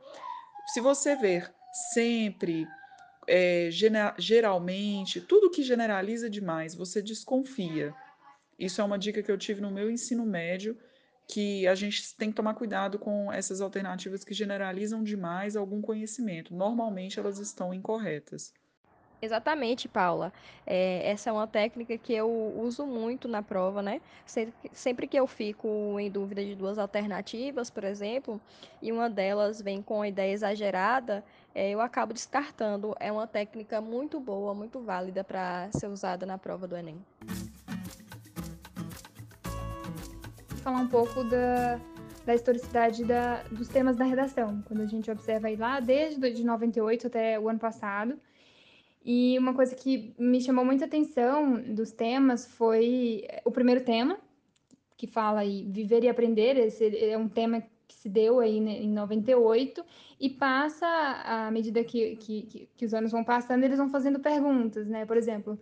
Se 0.74 0.82
você 0.82 1.16
ver 1.16 1.54
sempre, 1.92 2.68
é, 3.28 3.70
geralmente, 4.18 5.22
tudo 5.22 5.52
que 5.52 5.62
generaliza 5.62 6.30
demais, 6.30 6.74
você 6.74 7.02
desconfia. 7.02 7.94
Isso 8.58 8.82
é 8.82 8.84
uma 8.84 8.98
dica 8.98 9.22
que 9.22 9.32
eu 9.32 9.38
tive 9.38 9.62
no 9.62 9.70
meu 9.70 9.90
ensino 9.92 10.26
médio, 10.26 10.76
que 11.28 11.68
a 11.68 11.76
gente 11.76 12.16
tem 12.16 12.30
que 12.30 12.36
tomar 12.36 12.56
cuidado 12.56 12.98
com 12.98 13.32
essas 13.32 13.62
alternativas 13.62 14.24
que 14.24 14.34
generalizam 14.34 15.04
demais 15.04 15.56
algum 15.56 15.82
conhecimento. 15.82 16.56
Normalmente 16.56 17.20
elas 17.20 17.38
estão 17.38 17.74
incorretas. 17.74 18.54
Exatamente, 19.20 19.88
Paula. 19.88 20.32
É, 20.66 21.10
essa 21.10 21.32
é 21.32 21.34
uma 21.34 21.48
técnica 21.48 21.98
que 21.98 22.14
eu 22.14 22.30
uso 22.56 22.86
muito 22.86 23.28
na 23.28 23.42
prova, 23.42 23.82
né? 23.82 24.00
Sempre, 24.72 25.08
que 25.08 25.18
eu 25.18 25.26
fico 25.26 26.00
em 26.00 26.10
dúvida 26.10 26.46
de 26.46 26.54
duas 26.54 26.78
alternativas, 26.78 27.70
por 27.72 27.84
exemplo, 27.84 28.40
e 28.80 28.92
uma 28.92 29.10
delas 29.10 29.60
vem 29.60 29.82
com 29.82 30.04
a 30.04 30.08
ideia 30.08 30.32
exagerada, 30.32 31.24
é, 31.56 31.72
eu 31.72 31.82
acabo 31.82 32.14
descartando. 32.14 32.96
É 33.00 33.12
uma 33.12 33.26
técnica 33.26 33.82
muito 33.82 34.20
boa, 34.20 34.54
muito 34.54 34.80
válida 34.82 35.24
para 35.24 35.68
ser 35.72 35.88
usada 35.88 36.24
na 36.24 36.38
prova 36.38 36.68
do 36.68 36.78
Enem. 36.78 37.04
Falar 40.62 40.78
um 40.78 40.88
pouco 40.88 41.24
da, 41.24 41.80
da 42.24 42.36
historicidade 42.36 43.04
da, 43.04 43.42
dos 43.50 43.68
temas 43.68 43.96
da 43.96 44.06
redação. 44.06 44.62
Quando 44.68 44.82
a 44.82 44.86
gente 44.86 45.10
observa 45.10 45.48
aí 45.48 45.56
lá, 45.56 45.80
desde 45.80 46.30
de 46.32 46.44
98 46.44 47.08
até 47.08 47.40
o 47.40 47.50
ano 47.50 47.58
passado, 47.58 48.20
e 49.10 49.40
uma 49.40 49.54
coisa 49.54 49.74
que 49.74 50.14
me 50.20 50.42
chamou 50.42 50.66
muita 50.66 50.84
atenção 50.84 51.62
dos 51.62 51.94
temas 51.94 52.46
foi 52.46 53.26
o 53.46 53.50
primeiro 53.50 53.86
tema, 53.86 54.18
que 54.98 55.08
fala 55.08 55.40
aí 55.40 55.66
viver 55.70 56.04
e 56.04 56.10
aprender, 56.10 56.58
esse 56.58 56.94
é 56.98 57.18
um 57.18 57.30
tema 57.30 57.64
que 57.88 57.96
se 57.96 58.10
deu 58.10 58.42
aí 58.42 58.60
né, 58.60 58.74
em 58.82 58.92
98 58.92 59.82
e 60.20 60.30
passa 60.30 60.86
à 61.24 61.50
medida 61.50 61.86
que, 61.86 62.18
que, 62.18 62.68
que, 62.76 62.86
os 62.86 62.94
anos 62.94 63.14
vão 63.14 63.24
passando, 63.24 63.64
eles 63.64 63.78
vão 63.78 63.90
fazendo 63.90 64.20
perguntas, 64.20 64.90
né? 64.90 65.06
Por 65.06 65.16
exemplo, 65.16 65.58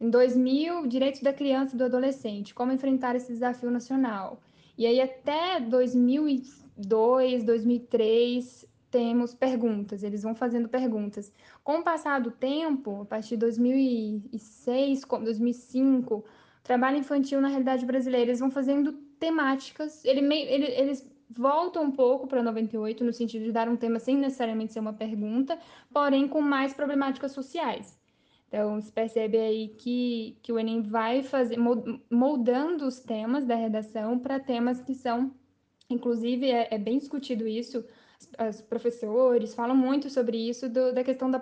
em 0.00 0.10
2000, 0.10 0.88
direitos 0.88 1.22
da 1.22 1.32
criança 1.32 1.76
e 1.76 1.78
do 1.78 1.84
adolescente, 1.84 2.52
como 2.52 2.72
enfrentar 2.72 3.14
esse 3.14 3.32
desafio 3.32 3.70
nacional. 3.70 4.40
E 4.76 4.84
aí 4.84 5.00
até 5.00 5.60
2002, 5.60 7.44
2003, 7.44 8.67
temos 8.90 9.34
perguntas, 9.34 10.02
eles 10.02 10.22
vão 10.22 10.34
fazendo 10.34 10.68
perguntas. 10.68 11.32
Com 11.62 11.78
o 11.78 11.82
passar 11.82 12.20
do 12.20 12.30
tempo, 12.30 13.02
a 13.02 13.04
partir 13.04 13.30
de 13.30 13.38
2006, 13.38 15.04
2005, 15.04 16.24
trabalho 16.62 16.98
infantil 16.98 17.40
na 17.40 17.48
realidade 17.48 17.84
brasileira, 17.84 18.30
eles 18.30 18.40
vão 18.40 18.50
fazendo 18.50 18.92
temáticas, 19.18 20.04
ele, 20.04 20.20
ele, 20.34 20.66
eles 20.66 21.08
voltam 21.30 21.84
um 21.84 21.90
pouco 21.90 22.26
para 22.26 22.42
98, 22.42 23.04
no 23.04 23.12
sentido 23.12 23.44
de 23.44 23.52
dar 23.52 23.68
um 23.68 23.76
tema 23.76 23.98
sem 23.98 24.16
necessariamente 24.16 24.72
ser 24.72 24.80
uma 24.80 24.92
pergunta, 24.92 25.58
porém 25.92 26.26
com 26.26 26.40
mais 26.40 26.72
problemáticas 26.72 27.32
sociais. 27.32 27.98
Então, 28.48 28.80
se 28.80 28.90
percebe 28.90 29.36
aí 29.36 29.68
que, 29.68 30.38
que 30.42 30.50
o 30.50 30.58
Enem 30.58 30.80
vai 30.80 31.22
fazer, 31.22 31.58
moldando 32.10 32.86
os 32.86 32.98
temas 32.98 33.44
da 33.44 33.54
redação 33.54 34.18
para 34.18 34.40
temas 34.40 34.80
que 34.80 34.94
são, 34.94 35.34
inclusive, 35.90 36.50
é, 36.50 36.68
é 36.70 36.78
bem 36.78 36.98
discutido 36.98 37.46
isso, 37.46 37.84
os 38.48 38.60
professores 38.60 39.54
falam 39.54 39.76
muito 39.76 40.10
sobre 40.10 40.36
isso, 40.36 40.68
do, 40.68 40.92
da 40.92 41.04
questão 41.04 41.30
da 41.30 41.40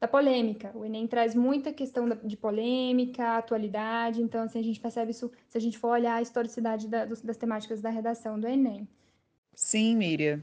da 0.00 0.06
polêmica. 0.06 0.70
O 0.74 0.84
Enem 0.84 1.06
traz 1.06 1.34
muita 1.34 1.72
questão 1.72 2.08
de 2.08 2.36
polêmica, 2.36 3.36
atualidade, 3.36 4.22
então 4.22 4.42
assim, 4.42 4.60
a 4.60 4.62
gente 4.62 4.80
percebe 4.80 5.10
isso 5.10 5.30
se 5.48 5.58
a 5.58 5.60
gente 5.60 5.78
for 5.78 5.88
olhar 5.88 6.14
a 6.14 6.22
historicidade 6.22 6.86
da, 6.88 7.04
das 7.04 7.36
temáticas 7.36 7.80
da 7.80 7.90
redação 7.90 8.38
do 8.38 8.46
Enem. 8.46 8.86
Sim, 9.54 9.96
Miriam. 9.96 10.42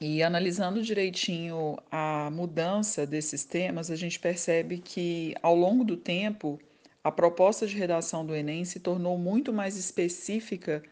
E 0.00 0.22
analisando 0.22 0.80
direitinho 0.80 1.76
a 1.90 2.30
mudança 2.30 3.04
desses 3.04 3.44
temas, 3.44 3.90
a 3.90 3.96
gente 3.96 4.20
percebe 4.20 4.78
que 4.78 5.34
ao 5.42 5.56
longo 5.56 5.82
do 5.82 5.96
tempo 5.96 6.60
a 7.02 7.10
proposta 7.10 7.66
de 7.66 7.76
redação 7.76 8.24
do 8.24 8.34
Enem 8.34 8.64
se 8.64 8.78
tornou 8.78 9.18
muito 9.18 9.52
mais 9.52 9.76
específica 9.76 10.84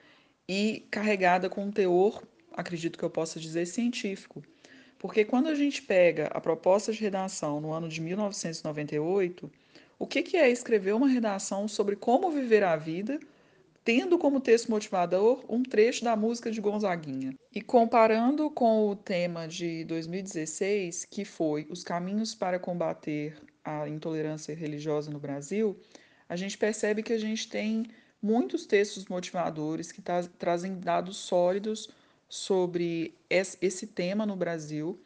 e 0.48 0.84
carregada 0.90 1.48
com 1.48 1.66
um 1.66 1.70
teor, 1.70 2.20
acredito 2.56 2.98
que 2.98 3.04
eu 3.04 3.10
possa 3.10 3.38
dizer, 3.38 3.66
científico. 3.66 4.42
Porque 4.98 5.24
quando 5.24 5.48
a 5.48 5.54
gente 5.54 5.82
pega 5.82 6.26
a 6.28 6.40
proposta 6.40 6.90
de 6.92 7.00
redação 7.00 7.60
no 7.60 7.72
ano 7.72 7.88
de 7.88 8.00
1998, 8.00 9.50
o 9.98 10.06
que, 10.06 10.22
que 10.22 10.36
é 10.36 10.50
escrever 10.50 10.94
uma 10.94 11.08
redação 11.08 11.68
sobre 11.68 11.96
como 11.96 12.30
viver 12.30 12.64
a 12.64 12.76
vida, 12.76 13.20
tendo 13.84 14.18
como 14.18 14.40
texto 14.40 14.70
motivador 14.70 15.44
um 15.48 15.62
trecho 15.62 16.02
da 16.02 16.16
música 16.16 16.50
de 16.50 16.60
Gonzaguinha? 16.60 17.34
E 17.54 17.60
comparando 17.60 18.50
com 18.50 18.88
o 18.88 18.96
tema 18.96 19.46
de 19.46 19.84
2016, 19.84 21.06
que 21.10 21.24
foi 21.24 21.66
Os 21.70 21.84
Caminhos 21.84 22.34
para 22.34 22.58
Combater 22.58 23.36
a 23.64 23.88
Intolerância 23.88 24.54
Religiosa 24.54 25.10
no 25.10 25.18
Brasil, 25.18 25.78
a 26.28 26.36
gente 26.36 26.56
percebe 26.56 27.02
que 27.02 27.12
a 27.12 27.18
gente 27.18 27.48
tem 27.48 27.86
muitos 28.20 28.66
textos 28.66 29.06
motivadores 29.06 29.92
que 29.92 30.02
tra 30.02 30.22
trazem 30.38 30.78
dados 30.78 31.16
sólidos 31.16 31.88
sobre 32.28 33.14
esse 33.30 33.86
tema 33.86 34.26
no 34.26 34.36
Brasil. 34.36 35.00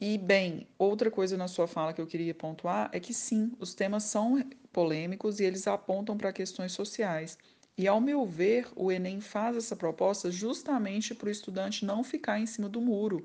E, 0.00 0.18
bem, 0.18 0.66
outra 0.76 1.10
coisa 1.10 1.36
na 1.36 1.46
sua 1.46 1.68
fala 1.68 1.92
que 1.92 2.00
eu 2.00 2.06
queria 2.06 2.34
pontuar 2.34 2.90
é 2.92 2.98
que 2.98 3.14
sim, 3.14 3.52
os 3.60 3.72
temas 3.72 4.02
são 4.04 4.44
polêmicos 4.72 5.38
e 5.38 5.44
eles 5.44 5.66
apontam 5.68 6.16
para 6.16 6.32
questões 6.32 6.72
sociais. 6.72 7.38
E, 7.78 7.86
ao 7.86 8.00
meu 8.00 8.26
ver, 8.26 8.68
o 8.74 8.90
Enem 8.90 9.20
faz 9.20 9.56
essa 9.56 9.76
proposta 9.76 10.30
justamente 10.30 11.14
para 11.14 11.28
o 11.28 11.30
estudante 11.30 11.84
não 11.84 12.02
ficar 12.02 12.38
em 12.38 12.46
cima 12.46 12.68
do 12.68 12.80
muro, 12.80 13.24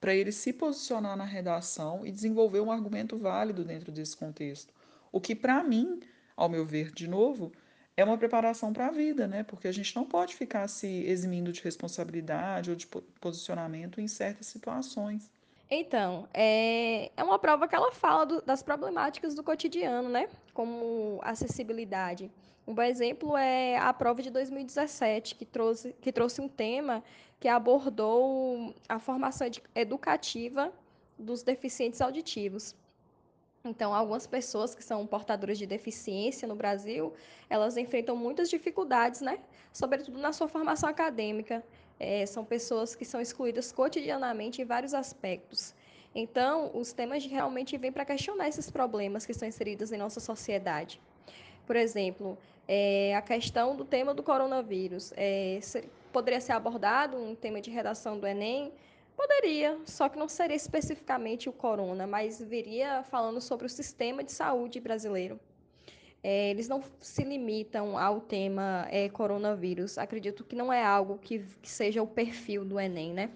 para 0.00 0.14
ele 0.14 0.32
se 0.32 0.52
posicionar 0.52 1.16
na 1.16 1.24
redação 1.24 2.06
e 2.06 2.10
desenvolver 2.10 2.60
um 2.60 2.72
argumento 2.72 3.18
válido 3.18 3.64
dentro 3.64 3.92
desse 3.92 4.16
contexto. 4.16 4.72
O 5.10 5.20
que, 5.20 5.34
para 5.34 5.62
mim, 5.62 6.00
ao 6.36 6.48
meu 6.48 6.64
ver, 6.64 6.90
de 6.92 7.06
novo, 7.06 7.52
é 7.96 8.04
uma 8.04 8.16
preparação 8.16 8.72
para 8.72 8.86
a 8.86 8.90
vida, 8.90 9.26
né? 9.26 9.42
Porque 9.42 9.68
a 9.68 9.72
gente 9.72 9.94
não 9.94 10.04
pode 10.04 10.34
ficar 10.34 10.66
se 10.68 11.04
eximindo 11.04 11.52
de 11.52 11.62
responsabilidade 11.62 12.70
ou 12.70 12.76
de 12.76 12.86
posicionamento 13.20 14.00
em 14.00 14.08
certas 14.08 14.46
situações. 14.46 15.30
Então, 15.70 16.28
é, 16.34 17.10
é 17.16 17.24
uma 17.24 17.38
prova 17.38 17.66
que 17.66 17.74
ela 17.74 17.92
fala 17.92 18.26
do, 18.26 18.42
das 18.42 18.62
problemáticas 18.62 19.34
do 19.34 19.42
cotidiano, 19.42 20.08
né? 20.08 20.28
Como 20.52 21.18
acessibilidade. 21.22 22.30
Um 22.66 22.74
bom 22.74 22.82
exemplo 22.82 23.36
é 23.36 23.76
a 23.76 23.92
prova 23.92 24.22
de 24.22 24.30
2017, 24.30 25.34
que 25.34 25.44
trouxe, 25.44 25.94
que 26.00 26.12
trouxe 26.12 26.40
um 26.40 26.48
tema 26.48 27.02
que 27.40 27.48
abordou 27.48 28.74
a 28.88 28.98
formação 28.98 29.48
educativa 29.74 30.72
dos 31.18 31.42
deficientes 31.42 32.00
auditivos. 32.00 32.74
Então, 33.64 33.94
algumas 33.94 34.26
pessoas 34.26 34.74
que 34.74 34.82
são 34.82 35.06
portadoras 35.06 35.56
de 35.56 35.66
deficiência 35.66 36.48
no 36.48 36.56
Brasil, 36.56 37.12
elas 37.48 37.76
enfrentam 37.76 38.16
muitas 38.16 38.50
dificuldades, 38.50 39.20
né? 39.20 39.38
Sobretudo 39.72 40.18
na 40.18 40.32
sua 40.32 40.48
formação 40.48 40.88
acadêmica. 40.88 41.62
É, 42.00 42.26
são 42.26 42.44
pessoas 42.44 42.96
que 42.96 43.04
são 43.04 43.20
excluídas 43.20 43.70
cotidianamente 43.70 44.60
em 44.60 44.64
vários 44.64 44.92
aspectos. 44.92 45.72
Então, 46.14 46.72
os 46.74 46.92
temas 46.92 47.24
realmente 47.24 47.78
vêm 47.78 47.92
para 47.92 48.04
questionar 48.04 48.48
esses 48.48 48.68
problemas 48.68 49.24
que 49.24 49.32
estão 49.32 49.46
inseridos 49.46 49.92
em 49.92 49.96
nossa 49.96 50.18
sociedade. 50.18 51.00
Por 51.64 51.76
exemplo, 51.76 52.36
é, 52.66 53.14
a 53.14 53.22
questão 53.22 53.76
do 53.76 53.84
tema 53.84 54.12
do 54.12 54.22
coronavírus. 54.22 55.12
É, 55.16 55.60
poderia 56.12 56.40
ser 56.40 56.52
abordado 56.52 57.16
um 57.16 57.34
tema 57.34 57.60
de 57.60 57.70
redação 57.70 58.18
do 58.18 58.26
Enem, 58.26 58.72
Poderia, 59.16 59.78
só 59.84 60.08
que 60.08 60.18
não 60.18 60.28
seria 60.28 60.56
especificamente 60.56 61.48
o 61.48 61.52
corona, 61.52 62.06
mas 62.06 62.40
viria 62.40 63.02
falando 63.04 63.40
sobre 63.40 63.66
o 63.66 63.68
sistema 63.68 64.24
de 64.24 64.32
saúde 64.32 64.80
brasileiro. 64.80 65.38
É, 66.22 66.50
eles 66.50 66.68
não 66.68 66.82
se 67.00 67.24
limitam 67.24 67.98
ao 67.98 68.20
tema 68.20 68.86
é, 68.90 69.08
coronavírus. 69.08 69.98
Acredito 69.98 70.44
que 70.44 70.54
não 70.54 70.72
é 70.72 70.84
algo 70.84 71.18
que, 71.18 71.40
que 71.60 71.68
seja 71.68 72.02
o 72.02 72.06
perfil 72.06 72.64
do 72.64 72.78
Enem, 72.78 73.12
né? 73.12 73.30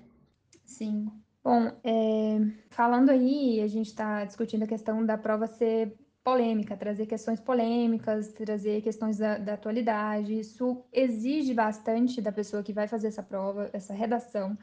Sim. 0.64 1.10
Bom, 1.42 1.70
é, 1.84 2.38
falando 2.70 3.10
aí, 3.10 3.60
a 3.60 3.66
gente 3.66 3.88
está 3.88 4.24
discutindo 4.24 4.62
a 4.62 4.66
questão 4.68 5.04
da 5.04 5.18
prova 5.18 5.46
ser 5.46 5.96
polêmica, 6.22 6.76
trazer 6.76 7.06
questões 7.06 7.40
polêmicas, 7.40 8.32
trazer 8.32 8.82
questões 8.82 9.18
da, 9.18 9.38
da 9.38 9.54
atualidade. 9.54 10.38
Isso 10.38 10.84
exige 10.92 11.54
bastante 11.54 12.20
da 12.20 12.32
pessoa 12.32 12.62
que 12.62 12.72
vai 12.72 12.88
fazer 12.88 13.08
essa 13.08 13.22
prova, 13.22 13.70
essa 13.72 13.94
redação 13.94 14.56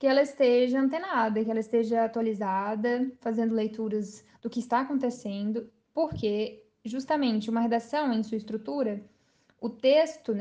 que 0.00 0.06
ela 0.06 0.22
esteja 0.22 0.80
antenada, 0.80 1.44
que 1.44 1.50
ela 1.50 1.60
esteja 1.60 2.06
atualizada, 2.06 3.12
fazendo 3.20 3.54
leituras 3.54 4.24
do 4.40 4.48
que 4.48 4.58
está 4.58 4.80
acontecendo, 4.80 5.70
porque 5.92 6.64
justamente 6.82 7.50
uma 7.50 7.60
redação 7.60 8.10
em 8.10 8.22
sua 8.22 8.38
estrutura, 8.38 9.04
o 9.60 9.68
texto 9.68 10.34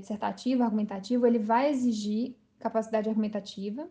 dissertativo, 0.00 0.64
argumentativo, 0.64 1.24
ele 1.24 1.38
vai 1.38 1.70
exigir 1.70 2.34
capacidade 2.58 3.08
argumentativa 3.08 3.88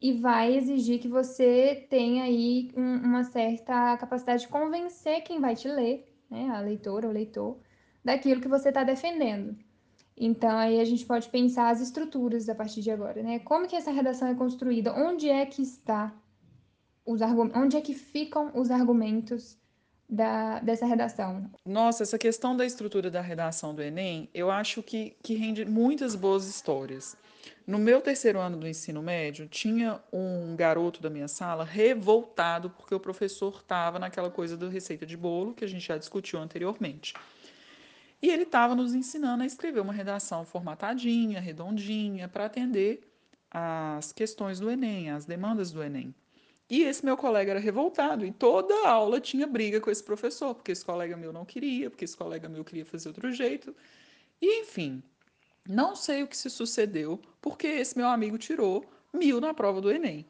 e 0.00 0.12
vai 0.14 0.56
exigir 0.56 0.98
que 0.98 1.06
você 1.06 1.86
tenha 1.88 2.24
aí 2.24 2.72
um, 2.76 2.96
uma 2.96 3.22
certa 3.22 3.96
capacidade 3.96 4.42
de 4.42 4.48
convencer 4.48 5.22
quem 5.22 5.40
vai 5.40 5.54
te 5.54 5.68
ler, 5.68 6.12
né, 6.28 6.48
a 6.48 6.58
leitora, 6.58 7.08
o 7.08 7.12
leitor, 7.12 7.60
daquilo 8.04 8.40
que 8.40 8.48
você 8.48 8.70
está 8.70 8.82
defendendo. 8.82 9.56
Então, 10.16 10.56
aí 10.56 10.80
a 10.80 10.84
gente 10.84 11.04
pode 11.04 11.28
pensar 11.28 11.68
as 11.68 11.80
estruturas 11.80 12.48
a 12.48 12.54
partir 12.54 12.80
de 12.80 12.90
agora, 12.90 13.22
né? 13.22 13.38
Como 13.40 13.68
que 13.68 13.76
essa 13.76 13.90
redação 13.90 14.28
é 14.28 14.34
construída? 14.34 14.94
Onde 14.94 15.28
é 15.28 15.44
que 15.44 15.60
está 15.60 16.14
os 17.04 17.20
argumentos? 17.20 17.62
Onde 17.62 17.76
é 17.76 17.80
que 17.82 17.92
ficam 17.92 18.50
os 18.54 18.70
argumentos 18.70 19.58
da, 20.08 20.58
dessa 20.60 20.86
redação? 20.86 21.50
Nossa, 21.66 22.02
essa 22.02 22.16
questão 22.16 22.56
da 22.56 22.64
estrutura 22.64 23.10
da 23.10 23.20
redação 23.20 23.74
do 23.74 23.82
Enem, 23.82 24.30
eu 24.32 24.50
acho 24.50 24.82
que, 24.82 25.16
que 25.22 25.34
rende 25.34 25.66
muitas 25.66 26.14
boas 26.14 26.46
histórias. 26.46 27.14
No 27.66 27.78
meu 27.78 28.00
terceiro 28.00 28.38
ano 28.38 28.56
do 28.56 28.66
ensino 28.66 29.02
médio, 29.02 29.46
tinha 29.48 30.00
um 30.12 30.56
garoto 30.56 31.02
da 31.02 31.10
minha 31.10 31.28
sala 31.28 31.64
revoltado 31.64 32.70
porque 32.70 32.94
o 32.94 33.00
professor 33.00 33.54
estava 33.56 33.98
naquela 33.98 34.30
coisa 34.30 34.56
da 34.56 34.68
receita 34.68 35.04
de 35.04 35.16
bolo 35.16 35.52
que 35.52 35.64
a 35.64 35.68
gente 35.68 35.86
já 35.86 35.98
discutiu 35.98 36.38
anteriormente. 36.38 37.12
E 38.22 38.30
ele 38.30 38.44
estava 38.44 38.74
nos 38.74 38.94
ensinando 38.94 39.42
a 39.42 39.46
escrever 39.46 39.80
uma 39.80 39.92
redação 39.92 40.44
formatadinha, 40.44 41.40
redondinha, 41.40 42.28
para 42.28 42.46
atender 42.46 43.00
às 43.50 44.12
questões 44.12 44.58
do 44.58 44.70
Enem, 44.70 45.10
às 45.10 45.26
demandas 45.26 45.70
do 45.70 45.82
Enem. 45.82 46.14
E 46.68 46.82
esse 46.82 47.04
meu 47.04 47.16
colega 47.16 47.52
era 47.52 47.60
revoltado 47.60 48.26
e 48.26 48.32
toda 48.32 48.88
aula 48.88 49.20
tinha 49.20 49.46
briga 49.46 49.80
com 49.80 49.90
esse 49.90 50.02
professor, 50.02 50.54
porque 50.54 50.72
esse 50.72 50.84
colega 50.84 51.16
meu 51.16 51.32
não 51.32 51.44
queria, 51.44 51.88
porque 51.88 52.04
esse 52.04 52.16
colega 52.16 52.48
meu 52.48 52.64
queria 52.64 52.84
fazer 52.84 53.08
outro 53.08 53.30
jeito. 53.30 53.74
E 54.40 54.62
enfim, 54.62 55.02
não 55.68 55.94
sei 55.94 56.22
o 56.22 56.26
que 56.26 56.36
se 56.36 56.50
sucedeu, 56.50 57.20
porque 57.40 57.66
esse 57.66 57.96
meu 57.96 58.08
amigo 58.08 58.36
tirou 58.36 58.84
mil 59.12 59.40
na 59.40 59.54
prova 59.54 59.80
do 59.80 59.90
Enem. 59.90 60.26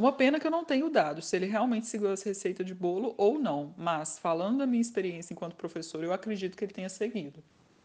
É 0.00 0.02
uma 0.02 0.14
pena 0.14 0.40
que 0.40 0.46
eu 0.46 0.50
não 0.50 0.64
tenho 0.64 0.88
dado 0.88 1.20
se 1.20 1.36
ele 1.36 1.44
realmente 1.44 1.84
seguiu 1.84 2.10
essa 2.10 2.26
receita 2.26 2.64
de 2.64 2.74
bolo 2.74 3.14
ou 3.18 3.38
não, 3.38 3.74
mas 3.76 4.18
falando 4.18 4.56
da 4.56 4.66
minha 4.66 4.80
experiência 4.80 5.34
enquanto 5.34 5.54
professor, 5.54 6.02
eu 6.02 6.10
acredito 6.10 6.56
que 6.56 6.64
ele 6.64 6.72
tenha 6.72 6.88
seguido. 6.88 7.44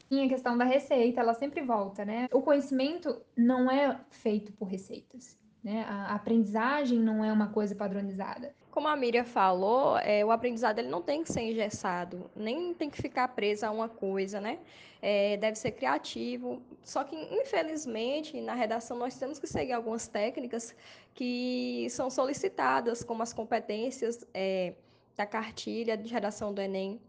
E 0.09 0.21
a 0.21 0.29
questão 0.29 0.57
da 0.57 0.63
receita, 0.63 1.19
ela 1.19 1.33
sempre 1.33 1.61
volta, 1.61 2.05
né? 2.05 2.29
O 2.31 2.41
conhecimento 2.41 3.21
não 3.35 3.69
é 3.69 3.99
feito 4.09 4.53
por 4.53 4.69
receitas. 4.69 5.37
Né? 5.61 5.83
A 5.89 6.15
aprendizagem 6.15 6.99
não 6.99 7.21
é 7.21 7.33
uma 7.33 7.49
coisa 7.49 7.75
padronizada. 7.75 8.55
Como 8.75 8.89
a 8.89 8.95
Miriam 8.97 9.23
falou, 9.23 9.97
é, 9.99 10.25
o 10.25 10.31
aprendizado 10.31 10.79
ele 10.79 10.89
não 10.89 11.01
tem 11.01 11.23
que 11.23 11.31
ser 11.31 11.43
engessado, 11.43 12.29
nem 12.35 12.73
tem 12.73 12.89
que 12.89 13.01
ficar 13.01 13.29
preso 13.29 13.65
a 13.65 13.71
uma 13.71 13.87
coisa, 13.87 14.41
né? 14.41 14.59
É, 15.01 15.37
deve 15.37 15.57
ser 15.57 15.71
criativo. 15.71 16.61
Só 16.83 17.05
que, 17.05 17.15
infelizmente, 17.15 18.41
na 18.41 18.53
redação 18.53 18.97
nós 18.97 19.17
temos 19.17 19.39
que 19.39 19.47
seguir 19.47 19.71
algumas 19.71 20.09
técnicas 20.09 20.75
que 21.13 21.87
são 21.89 22.09
solicitadas, 22.09 23.01
como 23.01 23.23
as 23.23 23.31
competências 23.31 24.27
é, 24.33 24.73
da 25.15 25.25
cartilha 25.25 25.95
de 25.95 26.11
redação 26.11 26.53
do 26.53 26.59
Enem. 26.59 26.99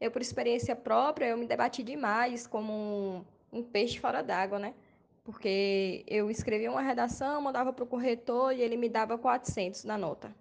Eu, 0.00 0.12
por 0.12 0.22
experiência 0.22 0.76
própria, 0.76 1.26
eu 1.26 1.36
me 1.36 1.46
debati 1.46 1.82
demais 1.82 2.46
como 2.46 2.72
um, 3.52 3.58
um 3.58 3.62
peixe 3.64 3.98
fora 3.98 4.22
d'água, 4.22 4.60
né? 4.60 4.74
porque 5.24 6.04
eu 6.06 6.30
escrevia 6.30 6.70
uma 6.70 6.82
redação, 6.82 7.42
mandava 7.42 7.72
para 7.72 7.82
o 7.82 7.86
corretor 7.88 8.52
e 8.52 8.62
ele 8.62 8.76
me 8.76 8.88
dava 8.88 9.18
400 9.18 9.82
na 9.82 9.98
nota. 9.98 10.32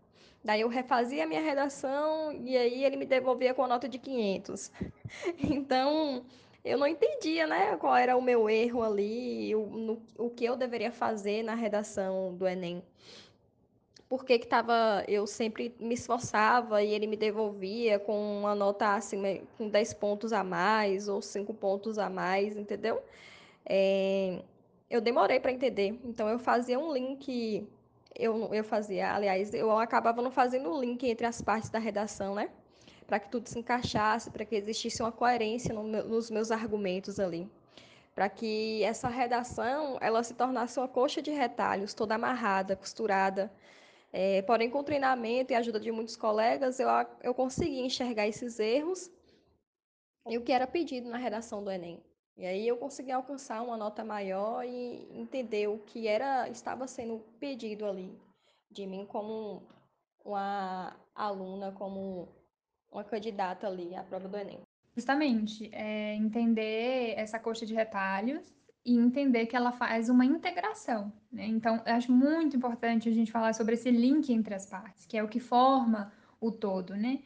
Daí 0.46 0.62
eu 0.62 0.68
refazia 0.68 1.24
a 1.24 1.28
minha 1.28 1.42
redação 1.42 2.32
e 2.32 2.56
aí 2.56 2.86
ele 2.86 2.98
me 2.98 3.06
devolvia 3.08 3.52
com 3.56 3.64
a 3.64 3.68
nota 3.68 3.90
de 3.90 3.98
500. 3.98 4.72
Então, 5.42 6.24
eu 6.64 6.78
não 6.78 6.86
entendia, 6.88 7.48
né, 7.48 7.76
qual 7.78 7.96
era 7.96 8.16
o 8.16 8.22
meu 8.22 8.48
erro 8.50 8.84
ali, 8.84 9.56
o, 9.56 9.66
no, 9.66 10.02
o 10.18 10.30
que 10.30 10.46
eu 10.46 10.56
deveria 10.56 10.92
fazer 10.92 11.42
na 11.44 11.56
redação 11.56 12.36
do 12.36 12.48
Enem. 12.48 12.84
Por 14.08 14.24
que 14.24 14.38
que 14.38 14.48
tava, 14.48 15.04
eu 15.08 15.26
sempre 15.26 15.76
me 15.80 15.96
esforçava 15.96 16.84
e 16.84 16.94
ele 16.94 17.08
me 17.08 17.18
devolvia 17.18 17.98
com 17.98 18.40
uma 18.40 18.54
nota 18.54 18.94
assim, 18.96 19.42
com 19.58 19.68
10 19.68 19.94
pontos 19.96 20.32
a 20.32 20.44
mais 20.44 21.08
ou 21.08 21.24
5 21.24 21.54
pontos 21.56 21.98
a 21.98 22.08
mais, 22.08 22.56
entendeu? 22.56 23.02
É, 23.66 24.44
eu 24.90 25.02
demorei 25.02 25.40
para 25.40 25.52
entender. 25.52 26.00
Então 26.04 26.30
eu 26.30 26.38
fazia 26.38 26.80
um 26.80 26.94
link, 26.94 27.68
eu, 28.18 28.54
eu 28.54 28.64
fazia, 28.64 29.14
aliás, 29.14 29.54
eu 29.54 29.72
acabava 29.78 30.22
não 30.22 30.32
fazendo 30.32 30.72
um 30.72 30.80
link 30.80 31.08
entre 31.08 31.26
as 31.26 31.42
partes 31.42 31.70
da 31.70 31.80
redação, 31.80 32.36
né? 32.36 32.50
Para 33.06 33.20
que 33.20 33.30
tudo 33.30 33.48
se 33.48 33.60
encaixasse, 33.60 34.32
para 34.32 34.46
que 34.46 34.56
existisse 34.56 35.02
uma 35.02 35.12
coerência 35.12 35.74
no, 35.74 35.84
nos 35.84 36.32
meus 36.32 36.52
argumentos 36.52 37.20
ali. 37.20 37.50
Para 38.16 38.30
que 38.30 38.84
essa 38.84 39.10
redação 39.10 39.98
ela 40.02 40.24
se 40.24 40.34
tornasse 40.34 40.80
uma 40.80 40.88
coxa 40.88 41.22
de 41.22 41.32
retalhos, 41.32 41.94
toda 41.94 42.16
amarrada, 42.16 42.76
costurada. 42.76 43.52
É, 44.14 44.42
porém, 44.44 44.70
com 44.70 44.82
treinamento 44.84 45.52
e 45.52 45.56
ajuda 45.56 45.80
de 45.80 45.92
muitos 45.92 46.16
colegas, 46.16 46.80
eu, 46.80 46.88
eu 47.22 47.34
consegui 47.34 47.82
enxergar 47.82 48.28
esses 48.28 48.60
erros 48.60 49.12
e 50.28 50.38
o 50.38 50.42
que 50.42 50.52
era 50.54 50.66
pedido 50.66 51.10
na 51.10 51.18
redação 51.18 51.64
do 51.64 51.70
Enem. 51.70 52.02
E 52.38 52.46
aí 52.46 52.68
eu 52.68 52.76
consegui 52.78 53.12
alcançar 53.12 53.62
uma 53.62 53.78
nota 53.78 54.04
maior 54.04 54.66
e 54.66 55.08
entender 55.14 55.68
o 55.68 55.80
que 55.80 56.08
era 56.08 56.50
estava 56.50 56.86
sendo 56.88 57.20
pedido 57.40 57.86
ali 57.86 58.12
de 58.70 58.86
mim 58.86 59.06
como 59.06 59.64
uma 60.24 60.94
aluna, 61.14 61.72
como 61.72 62.28
uma 62.92 63.04
candidata 63.04 63.68
ali 63.68 63.96
à 63.96 64.04
prova 64.04 64.28
do 64.28 64.38
Enem. 64.38 64.60
Justamente, 64.96 65.70
é 65.74 66.16
entender 66.16 67.14
essa 67.18 67.40
coxa 67.40 67.66
de 67.66 67.74
retalhos 67.74 68.54
e 68.84 68.98
entender 68.98 69.46
que 69.46 69.56
ela 69.56 69.72
faz 69.72 70.10
uma 70.10 70.26
integração. 70.26 71.12
Né? 71.32 71.48
Então, 71.48 71.82
eu 71.86 71.94
acho 71.94 72.12
muito 72.12 72.56
importante 72.56 73.10
a 73.10 73.12
gente 73.14 73.32
falar 73.32 73.54
sobre 73.54 73.74
esse 73.76 73.92
link 73.92 74.32
entre 74.32 74.54
as 74.54 74.66
partes, 74.66 75.06
que 75.06 75.18
é 75.18 75.24
o 75.24 75.28
que 75.28 75.40
forma 75.40 76.12
o 76.40 76.52
todo, 76.52 76.96
né? 76.96 77.24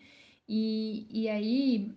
E, 0.47 1.07
e 1.11 1.29
aí, 1.29 1.91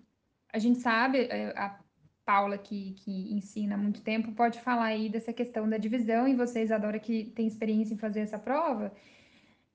a 0.52 0.58
gente 0.58 0.80
sabe, 0.80 1.20
é, 1.30 1.54
a 1.56 1.81
Paula, 2.24 2.56
que, 2.58 2.92
que 2.92 3.34
ensina 3.34 3.74
há 3.74 3.78
muito 3.78 4.00
tempo, 4.02 4.32
pode 4.32 4.60
falar 4.60 4.86
aí 4.86 5.08
dessa 5.08 5.32
questão 5.32 5.68
da 5.68 5.76
divisão, 5.76 6.28
e 6.28 6.34
vocês, 6.34 6.70
Adora, 6.70 6.98
que 6.98 7.32
tem 7.34 7.46
experiência 7.46 7.94
em 7.94 7.98
fazer 7.98 8.20
essa 8.20 8.38
prova, 8.38 8.92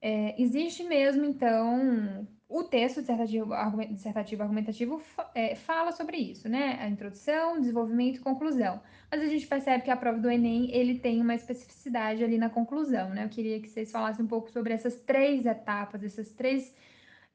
é, 0.02 0.42
existe 0.42 0.84
mesmo, 0.84 1.26
então, 1.26 2.28
o 2.48 2.64
texto 2.64 3.02
dissertativo, 3.02 3.54
dissertativo 3.90 4.44
argumentativo 4.44 5.02
é, 5.36 5.56
fala 5.56 5.92
sobre 5.92 6.18
isso, 6.18 6.48
né? 6.48 6.78
A 6.80 6.88
introdução, 6.88 7.60
desenvolvimento 7.60 8.18
e 8.18 8.20
conclusão. 8.20 8.82
Mas 9.12 9.22
a 9.22 9.26
gente 9.26 9.46
percebe 9.48 9.84
que 9.84 9.92
a 9.92 9.98
prova 9.98 10.20
do 10.20 10.30
Enem, 10.30 10.72
ele 10.72 11.00
tem 11.00 11.20
uma 11.20 11.36
especificidade 11.36 12.24
ali 12.24 12.38
na 12.38 12.50
conclusão, 12.50 13.10
né? 13.10 13.26
Eu 13.26 13.30
queria 13.30 13.60
que 13.60 13.68
vocês 13.68 13.92
falassem 13.92 14.24
um 14.24 14.28
pouco 14.28 14.50
sobre 14.52 14.74
essas 14.74 15.00
três 15.02 15.46
etapas, 15.46 16.04
essas 16.04 16.32
três... 16.32 16.74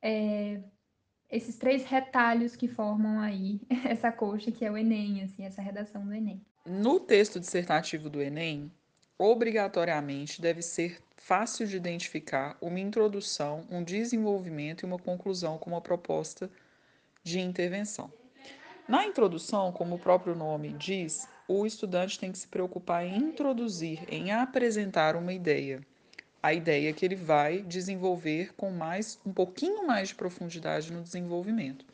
É, 0.01 0.61
esses 1.33 1.57
três 1.57 1.85
retalhos 1.85 2.55
que 2.55 2.69
formam 2.69 3.19
aí 3.19 3.59
essa 3.89 4.13
coxa 4.13 4.53
que 4.53 4.65
é 4.65 4.71
o 4.71 4.77
Enem, 4.77 5.23
assim, 5.23 5.45
essa 5.45 5.63
redação 5.63 6.05
do 6.05 6.13
Enem. 6.13 6.45
No 6.67 7.01
texto 7.01 7.41
dissertativo 7.41 8.11
do 8.11 8.21
Enem, 8.21 8.71
obrigatoriamente 9.19 10.41
deve 10.43 10.61
ser 10.61 11.01
fácil 11.17 11.67
de 11.67 11.77
identificar 11.77 12.57
uma 12.61 12.79
introdução, 12.79 13.67
um 13.71 13.83
desenvolvimento 13.83 14.83
e 14.83 14.87
uma 14.87 14.99
conclusão 14.99 15.57
com 15.57 15.71
uma 15.71 15.81
proposta 15.81 16.51
de 17.25 17.41
intervenção. 17.41 18.13
Na 18.87 19.07
introdução, 19.07 19.73
como 19.73 19.95
o 19.95 19.99
próprio 19.99 20.35
nome 20.35 20.73
diz, 20.73 21.27
o 21.49 21.65
estudante 21.65 22.19
tem 22.19 22.31
que 22.31 22.39
se 22.39 22.49
preocupar 22.49 23.07
em 23.07 23.17
introduzir, 23.17 24.05
em 24.09 24.33
apresentar 24.33 25.17
uma 25.17 25.33
ideia 25.33 25.81
a 26.43 26.53
ideia 26.53 26.93
que 26.93 27.05
ele 27.05 27.15
vai 27.15 27.63
desenvolver 27.63 28.53
com 28.55 28.71
mais 28.71 29.19
um 29.25 29.33
pouquinho 29.33 29.87
mais 29.87 30.09
de 30.09 30.17
profundidade 30.17 30.93
no 30.93 31.03
desenvolvimento. 31.03 31.87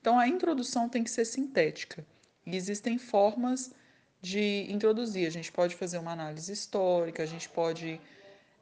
Então 0.00 0.18
a 0.18 0.28
introdução 0.28 0.88
tem 0.88 1.02
que 1.02 1.10
ser 1.10 1.24
sintética. 1.24 2.04
E 2.44 2.54
existem 2.54 2.98
formas 2.98 3.72
de 4.20 4.66
introduzir. 4.70 5.26
A 5.26 5.30
gente 5.30 5.50
pode 5.50 5.74
fazer 5.74 5.98
uma 5.98 6.12
análise 6.12 6.52
histórica, 6.52 7.22
a 7.22 7.26
gente 7.26 7.48
pode 7.48 7.98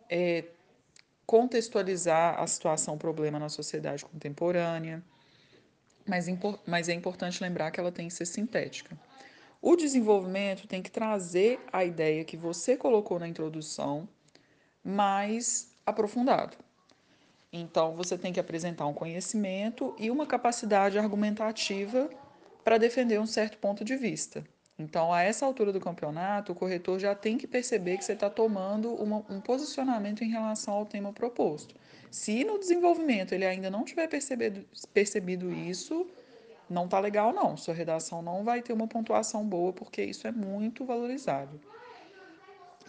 é, 0.08 0.44
contextualizar 1.26 2.40
a 2.40 2.46
situação, 2.46 2.94
o 2.94 2.98
problema 2.98 3.38
na 3.38 3.48
sociedade 3.48 4.04
contemporânea, 4.04 5.02
mas, 6.06 6.26
mas 6.66 6.88
é 6.88 6.92
importante 6.92 7.42
lembrar 7.42 7.70
que 7.70 7.80
ela 7.80 7.90
tem 7.90 8.08
que 8.08 8.14
ser 8.14 8.26
sintética. 8.26 8.96
O 9.60 9.76
desenvolvimento 9.76 10.66
tem 10.66 10.82
que 10.82 10.90
trazer 10.90 11.60
a 11.72 11.84
ideia 11.84 12.24
que 12.24 12.36
você 12.36 12.76
colocou 12.76 13.18
na 13.18 13.28
introdução 13.28 14.08
mais 14.84 15.72
aprofundado. 15.84 16.56
Então, 17.52 17.94
você 17.94 18.16
tem 18.16 18.32
que 18.32 18.40
apresentar 18.40 18.86
um 18.86 18.94
conhecimento 18.94 19.94
e 19.98 20.10
uma 20.10 20.26
capacidade 20.26 20.98
argumentativa 20.98 22.08
para 22.64 22.78
defender 22.78 23.20
um 23.20 23.26
certo 23.26 23.58
ponto 23.58 23.84
de 23.84 23.94
vista. 23.96 24.42
Então, 24.78 25.12
a 25.12 25.22
essa 25.22 25.44
altura 25.44 25.72
do 25.72 25.78
campeonato, 25.78 26.52
o 26.52 26.54
corretor 26.54 26.98
já 26.98 27.14
tem 27.14 27.36
que 27.36 27.46
perceber 27.46 27.98
que 27.98 28.04
você 28.04 28.14
está 28.14 28.30
tomando 28.30 28.94
uma, 28.94 29.18
um 29.28 29.40
posicionamento 29.40 30.24
em 30.24 30.30
relação 30.30 30.74
ao 30.74 30.86
tema 30.86 31.12
proposto. 31.12 31.74
Se 32.10 32.42
no 32.44 32.58
desenvolvimento 32.58 33.32
ele 33.32 33.44
ainda 33.44 33.70
não 33.70 33.84
tiver 33.84 34.08
percebido, 34.08 34.64
percebido 34.92 35.52
isso, 35.52 36.06
não 36.68 36.88
tá 36.88 36.98
legal 36.98 37.32
não, 37.32 37.56
sua 37.56 37.74
redação 37.74 38.22
não 38.22 38.44
vai 38.44 38.62
ter 38.62 38.72
uma 38.72 38.88
pontuação 38.88 39.44
boa, 39.44 39.72
porque 39.72 40.02
isso 40.02 40.26
é 40.26 40.32
muito 40.32 40.84
valorizado. 40.84 41.60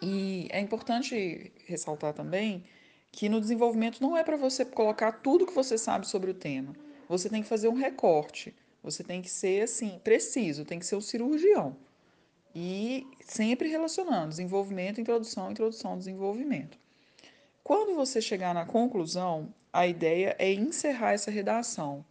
E 0.04 0.48
é 0.52 0.60
importante 0.60 1.54
ressaltar 1.66 2.14
também 2.14 2.66
que 3.10 3.30
no 3.30 3.40
desenvolvimento 3.40 4.02
não 4.02 4.18
é 4.18 4.24
para 4.24 4.36
você 4.36 4.66
colocar 4.66 5.14
tudo 5.14 5.46
que 5.46 5.54
você 5.54 5.78
sabe 5.78 6.06
sobre 6.06 6.32
o 6.32 6.34
tema. 6.34 6.76
Você 7.08 7.30
tem 7.30 7.42
que 7.42 7.48
fazer 7.48 7.70
um 7.70 7.74
recorte. 7.74 8.54
Você 8.84 9.02
tem 9.02 9.22
que 9.22 9.30
ser 9.30 9.64
assim, 9.64 10.02
preciso, 10.04 10.66
tem 10.66 10.78
que 10.78 10.86
ser 10.86 10.98
um 10.98 11.02
cirurgião. 11.02 11.78
E 12.54 13.08
sempre 13.22 13.70
relacionando 13.70 14.28
desenvolvimento, 14.28 15.00
introdução, 15.00 15.50
introdução, 15.52 15.98
desenvolvimento. 15.98 16.78
Quando 17.64 17.96
você 17.96 18.22
chegar 18.22 18.54
na 18.54 18.66
conclusão, 18.66 19.54
a 19.72 19.88
ideia 19.88 20.36
é 20.38 20.52
encerrar 20.52 21.14
essa 21.14 21.32
redação. 21.32 22.04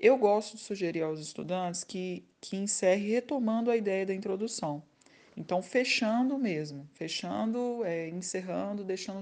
Eu 0.00 0.16
gosto 0.16 0.56
de 0.56 0.62
sugerir 0.62 1.02
aos 1.02 1.20
estudantes 1.20 1.84
que, 1.84 2.24
que 2.40 2.56
encerre 2.56 3.12
retomando 3.12 3.70
a 3.70 3.76
ideia 3.76 4.06
da 4.06 4.14
introdução. 4.14 4.82
Então, 5.36 5.62
fechando 5.62 6.38
mesmo, 6.38 6.88
fechando, 6.94 7.84
é, 7.84 8.08
encerrando, 8.08 8.84
deixando 8.84 9.20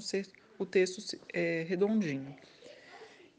o 0.59 0.67
texto 0.67 1.19
é, 1.33 1.65
redondinho. 1.67 2.35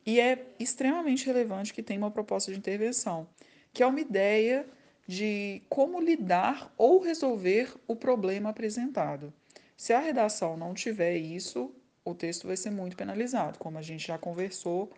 E 0.06 0.20
é 0.20 0.46
extremamente 0.60 1.26
relevante 1.26 1.74
que 1.74 1.84
tenha 1.84 2.00
uma 2.00 2.12
proposta 2.12 2.52
de 2.52 2.58
intervenção, 2.58 3.28
que 3.72 3.82
é 3.82 3.88
uma 3.88 4.02
ideia 4.02 4.66
de 5.08 5.62
como 5.70 6.00
lidar 6.02 6.74
ou 6.78 7.00
resolver 7.00 7.74
o 7.88 7.96
problema 7.96 8.50
apresentado. 8.50 9.34
Se 9.78 9.94
a 9.94 10.00
redação 10.00 10.58
não 10.58 10.74
tiver 10.74 11.18
isso, 11.18 11.74
o 12.06 12.14
texto 12.14 12.48
vai 12.48 12.58
ser 12.58 12.70
muito 12.70 12.96
penalizado, 12.96 13.58
como 13.60 13.78
a 13.78 13.82
gente 13.82 14.08
já 14.08 14.18
conversou, 14.18 14.92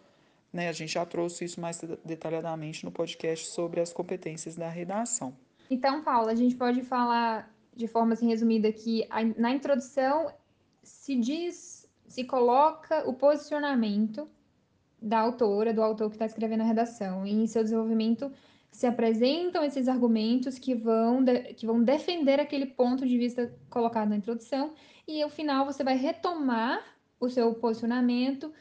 né? 0.51 0.69
A 0.69 0.71
gente 0.71 0.93
já 0.93 1.05
trouxe 1.05 1.45
isso 1.45 1.59
mais 1.59 1.79
detalhadamente 2.03 2.85
no 2.85 2.91
podcast 2.91 3.47
sobre 3.47 3.79
as 3.81 3.91
competências 3.91 4.55
da 4.55 4.69
redação. 4.69 5.35
Então, 5.69 6.03
Paula, 6.03 6.31
a 6.31 6.35
gente 6.35 6.55
pode 6.55 6.81
falar 6.83 7.54
de 7.75 7.87
forma 7.87 8.13
assim, 8.13 8.27
resumida 8.27 8.71
que 8.71 9.05
a, 9.09 9.23
na 9.23 9.51
introdução 9.51 10.31
se 10.81 11.15
diz, 11.15 11.89
se 12.07 12.23
coloca 12.23 13.07
o 13.07 13.13
posicionamento 13.13 14.27
da 15.01 15.19
autora, 15.19 15.73
do 15.73 15.83
autor 15.83 16.09
que 16.09 16.15
está 16.15 16.25
escrevendo 16.25 16.61
a 16.61 16.65
redação, 16.65 17.25
e 17.25 17.33
em 17.33 17.47
seu 17.47 17.63
desenvolvimento 17.63 18.31
se 18.71 18.87
apresentam 18.87 19.63
esses 19.63 19.87
argumentos 19.87 20.57
que 20.57 20.75
vão, 20.75 21.23
de, 21.23 21.53
que 21.53 21.65
vão 21.65 21.83
defender 21.83 22.39
aquele 22.39 22.65
ponto 22.65 23.05
de 23.05 23.17
vista 23.17 23.53
colocado 23.69 24.09
na 24.09 24.17
introdução, 24.17 24.73
e 25.07 25.21
ao 25.21 25.29
final 25.29 25.65
você 25.65 25.83
vai 25.83 25.95
retomar 25.95 26.83
o 27.19 27.29
seu 27.29 27.53
posicionamento 27.53 28.51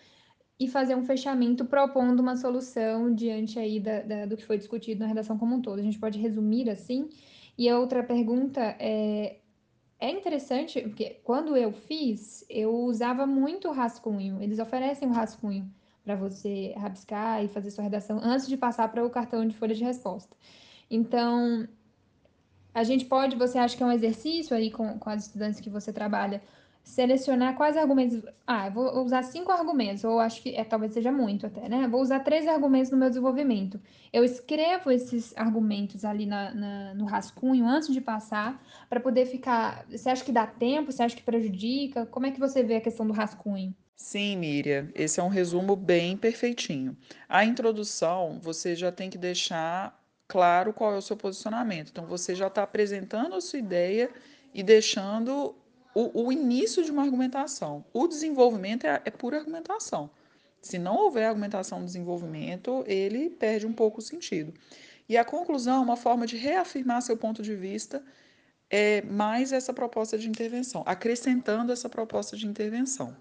e 0.58 0.68
fazer 0.68 0.94
um 0.94 1.02
fechamento 1.02 1.64
propondo 1.64 2.20
uma 2.20 2.36
solução 2.36 3.12
diante 3.12 3.58
aí 3.58 3.80
da, 3.80 4.02
da, 4.02 4.26
do 4.26 4.36
que 4.36 4.44
foi 4.44 4.56
discutido 4.56 5.00
na 5.00 5.06
redação 5.06 5.36
como 5.36 5.54
um 5.56 5.60
todo. 5.60 5.80
A 5.80 5.82
gente 5.82 5.98
pode 5.98 6.18
resumir 6.18 6.70
assim. 6.70 7.08
E 7.56 7.68
a 7.68 7.78
outra 7.78 8.02
pergunta 8.02 8.60
é, 8.78 9.38
é 10.00 10.10
interessante, 10.10 10.80
porque 10.82 11.20
quando 11.22 11.56
eu 11.56 11.72
fiz, 11.72 12.44
eu 12.50 12.74
usava 12.74 13.26
muito 13.26 13.70
rascunho. 13.70 14.42
Eles 14.42 14.58
oferecem 14.58 15.08
o 15.08 15.12
rascunho 15.12 15.72
para 16.02 16.16
você 16.16 16.74
rabiscar 16.76 17.42
e 17.42 17.48
fazer 17.48 17.70
sua 17.70 17.84
redação 17.84 18.20
antes 18.22 18.46
de 18.46 18.56
passar 18.56 18.88
para 18.88 19.04
o 19.04 19.10
cartão 19.10 19.46
de 19.46 19.56
folha 19.56 19.74
de 19.74 19.84
resposta. 19.84 20.36
Então, 20.90 21.66
a 22.74 22.82
gente 22.82 23.04
pode, 23.06 23.36
você 23.36 23.56
acha 23.56 23.76
que 23.76 23.82
é 23.82 23.86
um 23.86 23.92
exercício 23.92 24.54
aí 24.54 24.70
com, 24.70 24.98
com 24.98 25.08
as 25.08 25.26
estudantes 25.26 25.60
que 25.60 25.70
você 25.70 25.92
trabalha, 25.92 26.42
selecionar 26.84 27.56
quais 27.56 27.76
argumentos. 27.76 28.22
Ah, 28.46 28.68
vou 28.68 29.02
usar 29.02 29.22
cinco 29.22 29.50
argumentos, 29.50 30.04
ou 30.04 30.20
acho 30.20 30.42
que 30.42 30.54
é, 30.54 30.62
talvez 30.62 30.92
seja 30.92 31.10
muito 31.10 31.46
até, 31.46 31.68
né? 31.68 31.88
Vou 31.88 32.00
usar 32.00 32.20
três 32.20 32.46
argumentos 32.46 32.90
no 32.90 32.98
meu 32.98 33.08
desenvolvimento. 33.08 33.80
Eu 34.12 34.22
escrevo 34.22 34.90
esses 34.90 35.36
argumentos 35.36 36.04
ali 36.04 36.26
na, 36.26 36.54
na 36.54 36.94
no 36.94 37.06
rascunho 37.06 37.66
antes 37.66 37.92
de 37.92 38.00
passar, 38.00 38.62
para 38.88 39.00
poder 39.00 39.26
ficar. 39.26 39.86
Você 39.90 40.10
acha 40.10 40.24
que 40.24 40.30
dá 40.30 40.46
tempo? 40.46 40.92
Você 40.92 41.02
acha 41.02 41.16
que 41.16 41.22
prejudica? 41.22 42.06
Como 42.06 42.26
é 42.26 42.30
que 42.30 42.38
você 42.38 42.62
vê 42.62 42.76
a 42.76 42.80
questão 42.80 43.06
do 43.06 43.12
rascunho? 43.12 43.74
Sim, 43.96 44.36
Miriam, 44.36 44.90
esse 44.94 45.18
é 45.18 45.22
um 45.22 45.28
resumo 45.28 45.74
bem 45.74 46.16
perfeitinho. 46.16 46.96
A 47.28 47.44
introdução, 47.44 48.38
você 48.40 48.76
já 48.76 48.92
tem 48.92 49.08
que 49.08 49.16
deixar 49.16 49.98
claro 50.28 50.72
qual 50.72 50.94
é 50.94 50.98
o 50.98 51.02
seu 51.02 51.16
posicionamento. 51.16 51.90
Então, 51.90 52.06
você 52.06 52.34
já 52.34 52.48
está 52.48 52.62
apresentando 52.62 53.34
a 53.34 53.40
sua 53.40 53.58
ideia 53.58 54.10
e 54.52 54.62
deixando 54.62 55.56
o, 55.94 56.26
o 56.26 56.32
início 56.32 56.82
de 56.84 56.90
uma 56.90 57.02
argumentação. 57.02 57.84
O 57.92 58.06
desenvolvimento 58.08 58.86
é, 58.86 59.00
é 59.04 59.10
pura 59.10 59.38
argumentação. 59.38 60.10
Se 60.60 60.78
não 60.78 60.96
houver 60.96 61.26
argumentação 61.26 61.84
desenvolvimento, 61.84 62.82
ele 62.86 63.30
perde 63.30 63.66
um 63.66 63.72
pouco 63.72 64.00
o 64.00 64.02
sentido. 64.02 64.52
E 65.08 65.16
a 65.16 65.24
conclusão 65.24 65.76
é 65.76 65.84
uma 65.84 65.96
forma 65.96 66.26
de 66.26 66.36
reafirmar 66.36 67.02
seu 67.02 67.16
ponto 67.16 67.42
de 67.42 67.54
vista 67.54 68.02
é 68.70 69.02
mais 69.02 69.52
essa 69.52 69.72
proposta 69.72 70.18
de 70.18 70.28
intervenção, 70.28 70.82
acrescentando 70.86 71.70
essa 71.70 71.88
proposta 71.88 72.36
de 72.36 72.46
intervenção. 72.46 73.14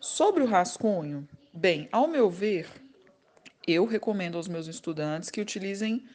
Sobre 0.00 0.42
o 0.42 0.46
rascunho, 0.46 1.28
bem, 1.52 1.88
ao 1.90 2.06
meu 2.06 2.30
ver, 2.30 2.68
eu 3.66 3.84
recomendo 3.84 4.36
aos 4.36 4.46
meus 4.46 4.68
estudantes 4.68 5.28
que 5.28 5.40
utilizem 5.40 6.06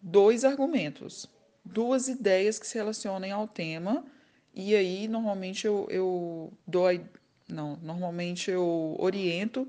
dois 0.00 0.42
argumentos, 0.42 1.28
duas 1.62 2.08
ideias 2.08 2.58
que 2.58 2.66
se 2.66 2.78
relacionem 2.78 3.30
ao 3.30 3.46
tema 3.46 4.04
e 4.56 4.74
aí, 4.74 5.06
normalmente 5.06 5.66
eu, 5.66 5.86
eu 5.90 6.50
dou. 6.66 6.86
Não, 7.46 7.76
normalmente 7.82 8.50
eu 8.50 8.96
oriento 8.98 9.68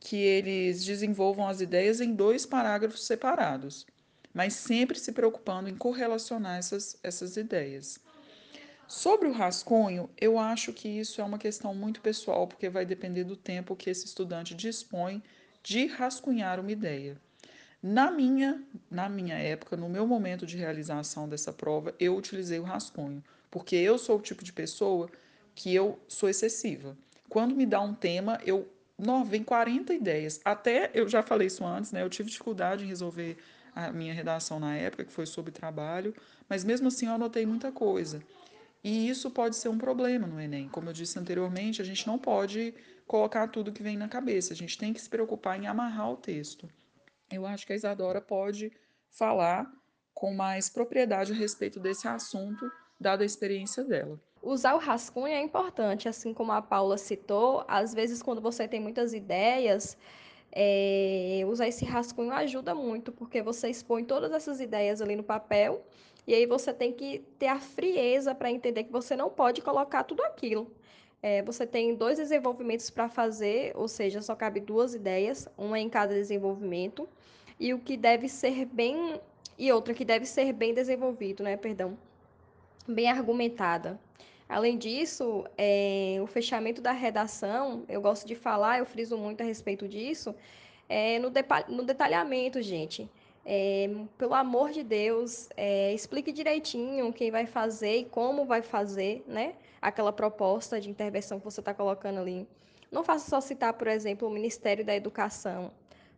que 0.00 0.16
eles 0.16 0.84
desenvolvam 0.84 1.46
as 1.48 1.60
ideias 1.60 2.00
em 2.00 2.12
dois 2.12 2.44
parágrafos 2.44 3.06
separados, 3.06 3.86
mas 4.34 4.52
sempre 4.54 4.98
se 4.98 5.12
preocupando 5.12 5.68
em 5.70 5.76
correlacionar 5.76 6.58
essas, 6.58 6.98
essas 7.02 7.36
ideias. 7.36 8.00
Sobre 8.88 9.28
o 9.28 9.32
rascunho, 9.32 10.10
eu 10.20 10.36
acho 10.36 10.72
que 10.72 10.88
isso 10.88 11.20
é 11.20 11.24
uma 11.24 11.38
questão 11.38 11.72
muito 11.72 12.00
pessoal, 12.00 12.46
porque 12.48 12.68
vai 12.68 12.84
depender 12.84 13.22
do 13.22 13.36
tempo 13.36 13.76
que 13.76 13.88
esse 13.88 14.04
estudante 14.04 14.52
dispõe 14.52 15.22
de 15.62 15.86
rascunhar 15.86 16.58
uma 16.58 16.72
ideia. 16.72 17.16
Na 17.86 18.10
minha, 18.10 18.64
na 18.90 19.10
minha 19.10 19.34
época, 19.34 19.76
no 19.76 19.90
meu 19.90 20.06
momento 20.06 20.46
de 20.46 20.56
realização 20.56 21.28
dessa 21.28 21.52
prova, 21.52 21.94
eu 22.00 22.16
utilizei 22.16 22.58
o 22.58 22.62
rascunho 22.62 23.22
porque 23.50 23.76
eu 23.76 23.98
sou 23.98 24.16
o 24.16 24.22
tipo 24.22 24.42
de 24.42 24.54
pessoa 24.54 25.10
que 25.54 25.74
eu 25.74 25.98
sou 26.08 26.26
excessiva. 26.30 26.96
Quando 27.28 27.54
me 27.54 27.66
dá 27.66 27.82
um 27.82 27.92
tema, 27.92 28.40
eu 28.46 28.66
não, 28.98 29.22
vem 29.22 29.44
40 29.44 29.92
ideias. 29.92 30.40
Até 30.42 30.90
eu 30.94 31.06
já 31.06 31.22
falei 31.22 31.48
isso 31.48 31.62
antes, 31.62 31.92
né? 31.92 32.02
Eu 32.02 32.08
tive 32.08 32.30
dificuldade 32.30 32.84
em 32.84 32.88
resolver 32.88 33.36
a 33.76 33.92
minha 33.92 34.14
redação 34.14 34.58
na 34.58 34.74
época, 34.74 35.04
que 35.04 35.12
foi 35.12 35.26
sobre 35.26 35.52
trabalho, 35.52 36.14
mas 36.48 36.64
mesmo 36.64 36.88
assim 36.88 37.04
eu 37.04 37.12
anotei 37.12 37.44
muita 37.44 37.70
coisa. 37.70 38.22
E 38.82 39.10
isso 39.10 39.30
pode 39.30 39.56
ser 39.56 39.68
um 39.68 39.76
problema 39.76 40.26
no 40.26 40.40
Enem. 40.40 40.70
Como 40.70 40.88
eu 40.88 40.92
disse 40.94 41.18
anteriormente, 41.18 41.82
a 41.82 41.84
gente 41.84 42.06
não 42.06 42.18
pode 42.18 42.72
colocar 43.06 43.46
tudo 43.48 43.72
que 43.72 43.82
vem 43.82 43.98
na 43.98 44.08
cabeça, 44.08 44.54
a 44.54 44.56
gente 44.56 44.78
tem 44.78 44.94
que 44.94 45.02
se 45.02 45.10
preocupar 45.10 45.62
em 45.62 45.66
amarrar 45.66 46.10
o 46.10 46.16
texto. 46.16 46.66
Eu 47.30 47.46
acho 47.46 47.66
que 47.66 47.72
a 47.72 47.76
Isadora 47.76 48.20
pode 48.20 48.72
falar 49.08 49.70
com 50.12 50.32
mais 50.34 50.68
propriedade 50.68 51.32
a 51.32 51.34
respeito 51.34 51.80
desse 51.80 52.06
assunto 52.06 52.70
dada 53.00 53.22
a 53.22 53.26
experiência 53.26 53.84
dela. 53.84 54.20
Usar 54.42 54.74
o 54.74 54.78
rascunho 54.78 55.28
é 55.28 55.40
importante, 55.40 56.08
assim 56.08 56.32
como 56.32 56.52
a 56.52 56.62
Paula 56.62 56.98
citou, 56.98 57.64
às 57.66 57.94
vezes 57.94 58.22
quando 58.22 58.40
você 58.40 58.68
tem 58.68 58.80
muitas 58.80 59.14
ideias, 59.14 59.96
é, 60.52 61.42
usar 61.48 61.66
esse 61.66 61.84
rascunho 61.84 62.32
ajuda 62.32 62.74
muito, 62.74 63.10
porque 63.10 63.42
você 63.42 63.68
expõe 63.68 64.04
todas 64.04 64.32
essas 64.32 64.60
ideias 64.60 65.00
ali 65.00 65.16
no 65.16 65.24
papel, 65.24 65.84
e 66.26 66.34
aí 66.34 66.46
você 66.46 66.72
tem 66.72 66.92
que 66.92 67.20
ter 67.38 67.48
a 67.48 67.58
frieza 67.58 68.34
para 68.34 68.50
entender 68.50 68.84
que 68.84 68.92
você 68.92 69.16
não 69.16 69.30
pode 69.30 69.60
colocar 69.60 70.04
tudo 70.04 70.22
aquilo. 70.22 70.70
É, 71.26 71.40
você 71.40 71.66
tem 71.66 71.94
dois 71.94 72.18
desenvolvimentos 72.18 72.90
para 72.90 73.08
fazer, 73.08 73.72
ou 73.74 73.88
seja, 73.88 74.20
só 74.20 74.34
cabe 74.36 74.60
duas 74.60 74.94
ideias, 74.94 75.48
uma 75.56 75.80
em 75.80 75.88
cada 75.88 76.12
desenvolvimento, 76.12 77.08
e 77.58 77.72
o 77.72 77.78
que 77.78 77.96
deve 77.96 78.28
ser 78.28 78.66
bem. 78.66 79.18
e 79.58 79.72
outra 79.72 79.94
que 79.94 80.04
deve 80.04 80.26
ser 80.26 80.52
bem 80.52 80.74
desenvolvido, 80.74 81.42
né? 81.42 81.56
Perdão 81.56 81.96
bem 82.86 83.08
argumentada. 83.08 83.98
Além 84.46 84.76
disso, 84.76 85.46
é, 85.56 86.18
o 86.22 86.26
fechamento 86.26 86.82
da 86.82 86.92
redação, 86.92 87.84
eu 87.88 88.02
gosto 88.02 88.26
de 88.26 88.34
falar, 88.34 88.80
eu 88.80 88.84
friso 88.84 89.16
muito 89.16 89.40
a 89.40 89.44
respeito 89.44 89.88
disso, 89.88 90.34
é, 90.86 91.18
no, 91.18 91.32
no 91.68 91.84
detalhamento, 91.84 92.60
gente. 92.60 93.08
É, 93.44 93.90
pelo 94.16 94.34
amor 94.34 94.70
de 94.70 94.82
Deus, 94.82 95.48
é, 95.56 95.92
explique 95.92 96.32
direitinho 96.32 97.12
quem 97.12 97.30
vai 97.30 97.46
fazer 97.46 97.98
e 97.98 98.04
como 98.04 98.46
vai 98.46 98.62
fazer, 98.62 99.22
né? 99.26 99.54
Aquela 99.82 100.12
proposta 100.12 100.80
de 100.80 100.88
intervenção 100.88 101.38
que 101.38 101.44
você 101.44 101.60
está 101.60 101.74
colocando 101.74 102.20
ali. 102.20 102.48
Não 102.90 103.04
faça 103.04 103.28
só 103.28 103.40
citar, 103.40 103.74
por 103.74 103.88
exemplo, 103.88 104.28
o 104.28 104.30
Ministério 104.30 104.84
da 104.84 104.94
Educação. 104.94 105.72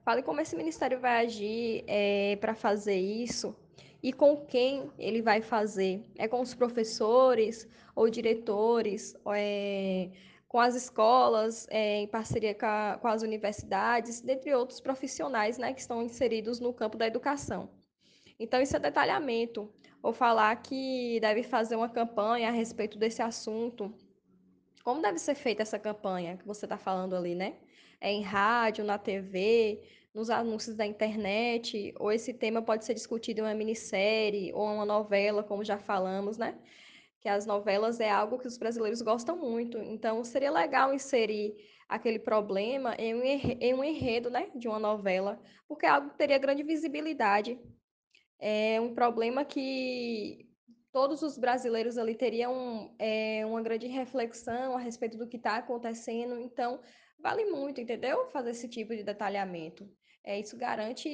Fale 0.05 0.23
como 0.23 0.41
esse 0.41 0.55
ministério 0.55 1.01
vai 1.01 1.25
agir 1.27 1.83
é, 1.89 2.37
para 2.37 2.55
fazer 2.55 2.97
isso, 2.97 3.57
e 4.01 4.13
com 4.13 4.37
quem 4.37 4.89
ele 4.99 5.21
vai 5.21 5.43
fazer. 5.43 6.01
É 6.17 6.29
com 6.29 6.41
os 6.41 6.55
professores 6.55 7.69
ou 7.95 8.09
diretores, 8.09 9.17
é 9.35 10.11
com 10.49 10.61
as 10.61 10.75
escolas, 10.75 11.67
é, 11.71 11.97
em 11.99 12.07
parceria 12.07 12.55
com, 12.55 12.67
a, 12.67 12.99
com, 13.01 13.09
as 13.09 13.23
universidades, 13.23 14.21
dentre 14.21 14.55
outros 14.55 14.81
profissionais 14.81 15.59
né, 15.59 15.73
que 15.73 15.81
estão 15.81 16.03
inseridos 16.03 16.61
no 16.61 16.73
campo 16.73 16.97
da 16.97 17.07
educação. 17.07 17.69
Então, 18.39 18.61
isso 18.61 18.77
é 18.77 18.79
detalhamento, 18.79 19.73
ou 20.03 20.13
falar 20.13 20.55
que 20.57 21.19
deve 21.21 21.43
fazer 21.43 21.75
uma 21.75 21.89
campanha 21.89 22.49
a 22.49 22.53
respeito 22.53 22.99
desse 22.99 23.23
assunto. 23.23 23.93
Como 24.85 25.03
deve 25.03 25.19
ser 25.19 25.35
feita 25.35 25.63
essa 25.63 25.79
campanha 25.79 26.37
que 26.37 26.47
você 26.47 26.65
está 26.65 26.79
falando 26.79 27.17
ali, 27.17 27.35
né? 27.35 27.57
É 28.01 28.13
em 28.13 28.23
rádio, 28.23 28.85
na 28.85 28.99
TV, 28.99 29.83
nos 30.15 30.31
anúncios 30.31 30.77
da 30.77 30.87
internet, 30.87 31.93
ou 31.99 32.13
esse 32.13 32.33
tema 32.33 32.63
pode 32.63 32.85
ser 32.85 32.95
discutido 32.95 33.41
em 33.41 33.43
uma 33.43 33.55
minissérie 33.55 34.53
ou 34.55 34.65
uma 34.65 34.85
novela, 34.85 35.43
como 35.43 35.65
já 35.65 35.79
falamos, 35.79 36.39
né? 36.39 36.57
Que 37.27 37.31
as 37.31 37.45
novelas 37.45 37.99
é 37.99 38.09
algo 38.09 38.39
que 38.39 38.47
os 38.47 38.57
brasileiros 38.57 39.03
gostam 39.03 39.37
muito. 39.37 39.79
Então, 39.79 40.23
seria 40.23 40.49
legal 40.49 40.95
inserir 40.95 41.57
aquele 41.89 42.21
problema 42.21 42.95
em 42.95 43.17
um, 43.17 43.23
em 43.25 43.75
um 43.75 43.83
enredo, 43.83 44.31
né, 44.31 44.49
de 44.55 44.69
uma 44.69 44.79
novela, 44.79 45.37
porque 45.67 45.87
é 45.87 45.89
algo 45.89 46.11
que 46.11 46.19
teria 46.19 46.39
grande 46.39 46.63
visibilidade 46.63 47.59
é 48.39 48.81
um 48.81 48.95
problema 48.95 49.45
que 49.45 50.49
todos 50.93 51.23
os 51.23 51.37
brasileiros 51.37 51.99
ali 51.99 52.15
teriam 52.15 52.95
é, 52.99 53.45
uma 53.47 53.63
grande 53.63 53.87
reflexão 53.87 54.77
a 54.77 54.81
respeito 54.81 55.19
do 55.19 55.27
que 55.27 55.37
está 55.37 55.57
acontecendo. 55.57 56.39
Então, 56.39 56.81
vale 57.19 57.45
muito, 57.47 57.81
entendeu? 57.81 58.27
Fazer 58.29 58.51
esse 58.51 58.69
tipo 58.69 58.95
de 58.95 59.03
detalhamento. 59.03 59.91
É, 60.25 60.39
isso 60.39 60.57
garante 60.57 61.09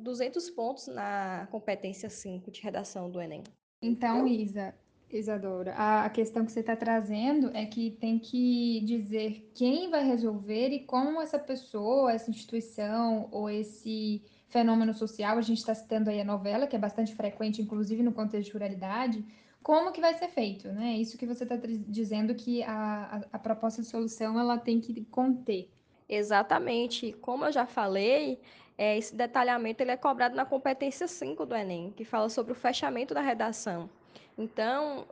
200 0.00 0.50
pontos 0.50 0.86
na 0.88 1.48
competência 1.50 2.10
5 2.10 2.50
de 2.50 2.60
redação 2.60 3.10
do 3.10 3.20
Enem. 3.20 3.42
Então, 3.82 4.26
Isa, 4.26 4.74
Isadora, 5.16 5.74
a, 5.74 6.04
a 6.04 6.10
questão 6.10 6.44
que 6.44 6.52
você 6.52 6.60
está 6.60 6.76
trazendo 6.76 7.50
é 7.54 7.66
que 7.66 7.90
tem 7.92 8.18
que 8.18 8.80
dizer 8.84 9.50
quem 9.54 9.90
vai 9.90 10.04
resolver 10.04 10.68
e 10.68 10.80
como 10.80 11.20
essa 11.20 11.38
pessoa, 11.38 12.12
essa 12.12 12.30
instituição 12.30 13.28
ou 13.30 13.48
esse 13.48 14.22
fenômeno 14.48 14.92
social, 14.92 15.38
a 15.38 15.42
gente 15.42 15.58
está 15.58 15.74
citando 15.74 16.10
aí 16.10 16.20
a 16.20 16.24
novela, 16.24 16.66
que 16.66 16.74
é 16.74 16.78
bastante 16.78 17.14
frequente, 17.14 17.62
inclusive 17.62 18.02
no 18.02 18.12
contexto 18.12 18.46
de 18.46 18.52
ruralidade, 18.52 19.24
como 19.62 19.92
que 19.92 20.00
vai 20.00 20.14
ser 20.14 20.28
feito, 20.28 20.68
né? 20.68 20.96
Isso 20.96 21.18
que 21.18 21.26
você 21.26 21.44
está 21.44 21.56
dizendo 21.86 22.34
que 22.34 22.62
a, 22.62 23.22
a, 23.32 23.36
a, 23.36 23.38
proposta 23.38 23.82
de 23.82 23.88
solução 23.88 24.38
ela 24.40 24.58
tem 24.58 24.80
que 24.80 25.04
conter. 25.04 25.70
Exatamente. 26.08 27.12
Como 27.20 27.44
eu 27.44 27.52
já 27.52 27.66
falei, 27.66 28.40
é, 28.76 28.96
esse 28.96 29.14
detalhamento 29.14 29.82
ele 29.82 29.90
é 29.90 29.96
cobrado 29.96 30.34
na 30.34 30.44
competência 30.44 31.06
5 31.06 31.46
do 31.46 31.54
Enem, 31.54 31.92
que 31.92 32.04
fala 32.04 32.28
sobre 32.28 32.52
o 32.52 32.56
fechamento 32.56 33.12
da 33.14 33.20
redação. 33.20 33.88
Então, 34.36 35.06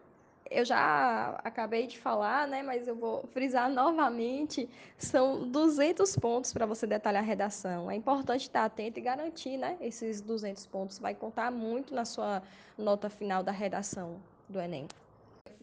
eu 0.51 0.65
já 0.65 1.39
acabei 1.45 1.87
de 1.87 1.99
falar, 1.99 2.49
né, 2.49 2.63
mas 2.63 2.89
eu 2.89 2.97
vou 2.97 3.27
frisar 3.29 3.71
novamente, 3.73 4.69
são 4.97 5.49
200 5.49 6.17
pontos 6.17 6.53
para 6.53 6.67
você 6.67 6.87
detalhar 6.87 7.23
a 7.23 7.27
redação. 7.27 7.91
É 7.91 7.95
importante 7.95 8.43
estar 8.43 8.65
atento 8.65 8.99
e 8.99 9.03
garantir, 9.03 9.57
né, 9.57 9.77
esses 9.81 10.21
200 10.21 10.67
pontos 10.67 10.99
vai 10.99 11.15
contar 11.15 11.51
muito 11.51 11.95
na 11.95 12.05
sua 12.05 12.43
nota 12.77 13.09
final 13.09 13.43
da 13.43 13.53
redação 13.53 14.17
do 14.49 14.61
ENEM. 14.61 14.87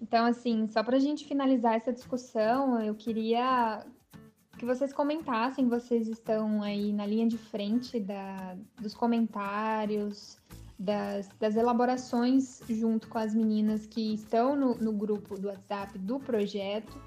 Então, 0.02 0.26
assim, 0.26 0.68
só 0.68 0.84
para 0.84 0.98
a 0.98 1.00
gente 1.00 1.26
finalizar 1.26 1.76
essa 1.76 1.91
discussão, 1.91 2.82
eu 2.82 2.94
queria 2.94 3.86
que 4.58 4.65
vocês 4.65 4.94
comentassem, 4.94 5.68
vocês 5.68 6.08
estão 6.08 6.62
aí 6.62 6.94
na 6.94 7.06
linha 7.06 7.28
de 7.28 7.38
frente 7.38 8.00
da, 8.00 8.56
dos 8.80 8.94
comentários, 8.94 10.38
das, 10.77 11.29
das 11.39 11.55
elaborações 11.55 12.61
junto 12.69 13.07
com 13.07 13.17
as 13.17 13.33
meninas 13.33 13.85
que 13.85 14.13
estão 14.13 14.55
no, 14.55 14.75
no 14.75 14.91
grupo 14.91 15.39
do 15.39 15.47
WhatsApp 15.47 15.97
do 15.97 16.19
projeto. 16.19 17.01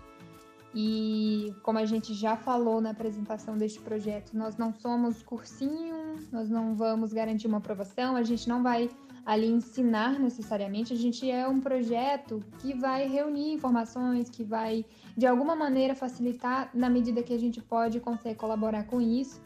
E 0.75 1.55
como 1.63 1.79
a 1.79 1.87
gente 1.87 2.13
já 2.15 2.37
falou 2.37 2.81
na 2.81 2.91
apresentação 2.91 3.57
deste 3.57 3.81
projeto, 3.81 4.37
nós 4.37 4.57
não 4.57 4.73
somos 4.73 5.23
cursinho, 5.23 6.17
nós 6.31 6.51
não 6.51 6.75
vamos 6.75 7.13
garantir 7.13 7.47
uma 7.47 7.59
aprovação, 7.59 8.17
a 8.17 8.23
gente 8.23 8.49
não 8.49 8.63
vai 8.63 8.91
ali 9.25 9.47
ensinar 9.47 10.19
necessariamente, 10.19 10.93
a 10.93 10.97
gente 10.97 11.31
é 11.31 11.47
um 11.47 11.61
projeto 11.61 12.43
que 12.61 12.73
vai 12.75 13.07
reunir 13.07 13.53
informações, 13.53 14.31
que 14.31 14.43
vai 14.43 14.87
de 15.17 15.27
alguma 15.27 15.55
maneira 15.55 15.95
facilitar 15.95 16.71
na 16.73 16.89
medida 16.89 17.23
que 17.23 17.35
a 17.35 17.39
gente 17.39 17.61
pode 17.61 18.01
consegue 18.01 18.39
colaborar 18.39 18.85
com 18.85 19.01
isso. 19.01 19.41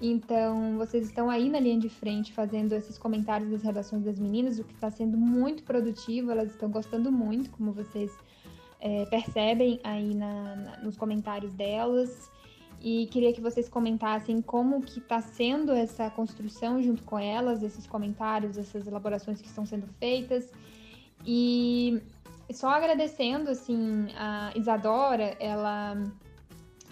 Então, 0.00 0.76
vocês 0.76 1.06
estão 1.06 1.30
aí 1.30 1.48
na 1.48 1.58
linha 1.58 1.78
de 1.78 1.88
frente 1.88 2.32
fazendo 2.32 2.72
esses 2.74 2.98
comentários 2.98 3.50
das 3.50 3.62
redações 3.62 4.04
das 4.04 4.18
meninas, 4.18 4.58
o 4.58 4.64
que 4.64 4.74
está 4.74 4.90
sendo 4.90 5.16
muito 5.16 5.62
produtivo, 5.62 6.30
elas 6.30 6.50
estão 6.50 6.70
gostando 6.70 7.10
muito, 7.10 7.50
como 7.50 7.72
vocês 7.72 8.12
é, 8.78 9.06
percebem 9.06 9.80
aí 9.82 10.14
na, 10.14 10.56
na, 10.56 10.76
nos 10.78 10.96
comentários 10.96 11.52
delas. 11.54 12.30
E 12.80 13.06
queria 13.06 13.32
que 13.32 13.40
vocês 13.40 13.70
comentassem 13.70 14.42
como 14.42 14.82
que 14.82 14.98
está 14.98 15.22
sendo 15.22 15.72
essa 15.72 16.10
construção 16.10 16.82
junto 16.82 17.02
com 17.04 17.18
elas, 17.18 17.62
esses 17.62 17.86
comentários, 17.86 18.58
essas 18.58 18.86
elaborações 18.86 19.40
que 19.40 19.48
estão 19.48 19.64
sendo 19.64 19.86
feitas. 19.98 20.52
E 21.24 22.02
só 22.52 22.68
agradecendo, 22.68 23.50
assim, 23.50 24.08
a 24.14 24.52
Isadora, 24.54 25.36
ela 25.40 25.96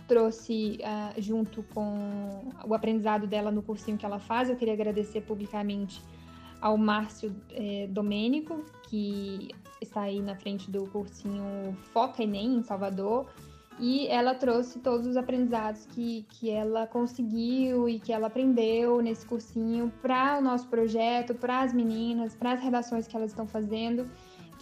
trouxe 0.06 0.78
uh, 0.80 1.20
junto 1.20 1.62
com 1.74 2.52
o 2.66 2.74
aprendizado 2.74 3.26
dela 3.26 3.50
no 3.50 3.62
cursinho 3.62 3.96
que 3.96 4.06
ela 4.06 4.18
faz. 4.18 4.48
Eu 4.48 4.56
queria 4.56 4.74
agradecer 4.74 5.20
publicamente 5.22 6.02
ao 6.60 6.78
Márcio 6.78 7.34
eh, 7.50 7.86
Domênico, 7.90 8.64
que 8.88 9.50
está 9.82 10.02
aí 10.02 10.22
na 10.22 10.34
frente 10.34 10.70
do 10.70 10.86
cursinho 10.86 11.76
Foca 11.92 12.22
Enem, 12.22 12.56
em 12.56 12.62
Salvador, 12.62 13.26
e 13.78 14.06
ela 14.06 14.34
trouxe 14.34 14.78
todos 14.78 15.06
os 15.06 15.16
aprendizados 15.16 15.84
que, 15.86 16.24
que 16.30 16.48
ela 16.48 16.86
conseguiu 16.86 17.86
e 17.88 17.98
que 17.98 18.12
ela 18.12 18.28
aprendeu 18.28 19.02
nesse 19.02 19.26
cursinho 19.26 19.92
para 20.00 20.38
o 20.38 20.40
nosso 20.40 20.66
projeto, 20.68 21.34
para 21.34 21.60
as 21.60 21.72
meninas, 21.72 22.34
para 22.34 22.52
as 22.52 22.62
redações 22.62 23.06
que 23.06 23.14
elas 23.14 23.30
estão 23.30 23.46
fazendo. 23.46 24.08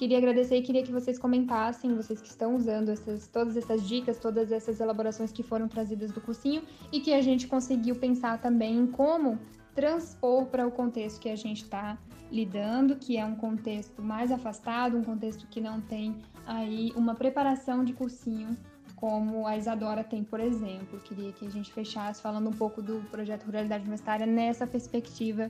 Queria 0.02 0.18
agradecer 0.18 0.56
e 0.56 0.62
queria 0.62 0.82
que 0.82 0.90
vocês 0.90 1.16
comentassem, 1.16 1.94
vocês 1.94 2.20
que 2.20 2.26
estão 2.26 2.56
usando 2.56 2.88
essas, 2.88 3.28
todas 3.28 3.56
essas 3.56 3.86
dicas, 3.86 4.18
todas 4.18 4.50
essas 4.50 4.80
elaborações 4.80 5.30
que 5.30 5.44
foram 5.44 5.68
trazidas 5.68 6.10
do 6.10 6.20
cursinho 6.20 6.64
e 6.90 6.98
que 6.98 7.14
a 7.14 7.22
gente 7.22 7.46
conseguiu 7.46 7.94
pensar 7.94 8.40
também 8.40 8.76
em 8.76 8.86
como 8.88 9.38
transpor 9.76 10.46
para 10.46 10.66
o 10.66 10.72
contexto 10.72 11.20
que 11.20 11.28
a 11.28 11.36
gente 11.36 11.62
está 11.62 11.96
lidando, 12.32 12.96
que 12.96 13.16
é 13.16 13.24
um 13.24 13.36
contexto 13.36 14.02
mais 14.02 14.32
afastado, 14.32 14.98
um 14.98 15.04
contexto 15.04 15.46
que 15.46 15.60
não 15.60 15.80
tem 15.80 16.16
aí 16.44 16.92
uma 16.96 17.14
preparação 17.14 17.84
de 17.84 17.92
cursinho 17.92 18.56
como 18.96 19.46
a 19.46 19.56
Isadora 19.56 20.02
tem, 20.02 20.24
por 20.24 20.40
exemplo. 20.40 20.98
Queria 20.98 21.30
que 21.30 21.46
a 21.46 21.50
gente 21.50 21.72
fechasse 21.72 22.20
falando 22.20 22.50
um 22.50 22.52
pouco 22.52 22.82
do 22.82 23.08
projeto 23.08 23.44
Ruralidade 23.44 23.82
Universitária 23.82 24.26
nessa 24.26 24.66
perspectiva 24.66 25.48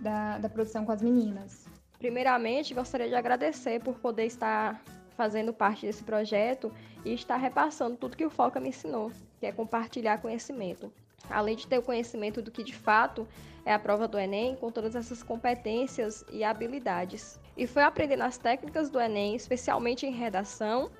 da, 0.00 0.38
da 0.38 0.48
produção 0.48 0.84
com 0.84 0.90
as 0.90 1.00
meninas. 1.00 1.65
Primeiramente, 1.98 2.74
gostaria 2.74 3.08
de 3.08 3.14
agradecer 3.14 3.80
por 3.80 3.98
poder 3.98 4.26
estar 4.26 4.82
fazendo 5.16 5.52
parte 5.52 5.86
desse 5.86 6.04
projeto 6.04 6.70
e 7.04 7.14
estar 7.14 7.36
repassando 7.36 7.96
tudo 7.96 8.16
que 8.16 8.26
o 8.26 8.30
Foca 8.30 8.60
me 8.60 8.68
ensinou, 8.68 9.10
que 9.40 9.46
é 9.46 9.52
compartilhar 9.52 10.20
conhecimento. 10.20 10.92
Além 11.30 11.56
de 11.56 11.66
ter 11.66 11.78
o 11.78 11.82
conhecimento 11.82 12.42
do 12.42 12.50
que 12.50 12.62
de 12.62 12.74
fato 12.74 13.26
é 13.64 13.72
a 13.72 13.78
prova 13.78 14.06
do 14.06 14.18
Enem, 14.18 14.54
com 14.54 14.70
todas 14.70 14.94
essas 14.94 15.22
competências 15.22 16.24
e 16.30 16.44
habilidades. 16.44 17.40
E 17.56 17.66
foi 17.66 17.82
aprendendo 17.82 18.22
as 18.22 18.38
técnicas 18.38 18.90
do 18.90 19.00
Enem, 19.00 19.34
especialmente 19.34 20.06
em 20.06 20.12
redação, 20.12 20.90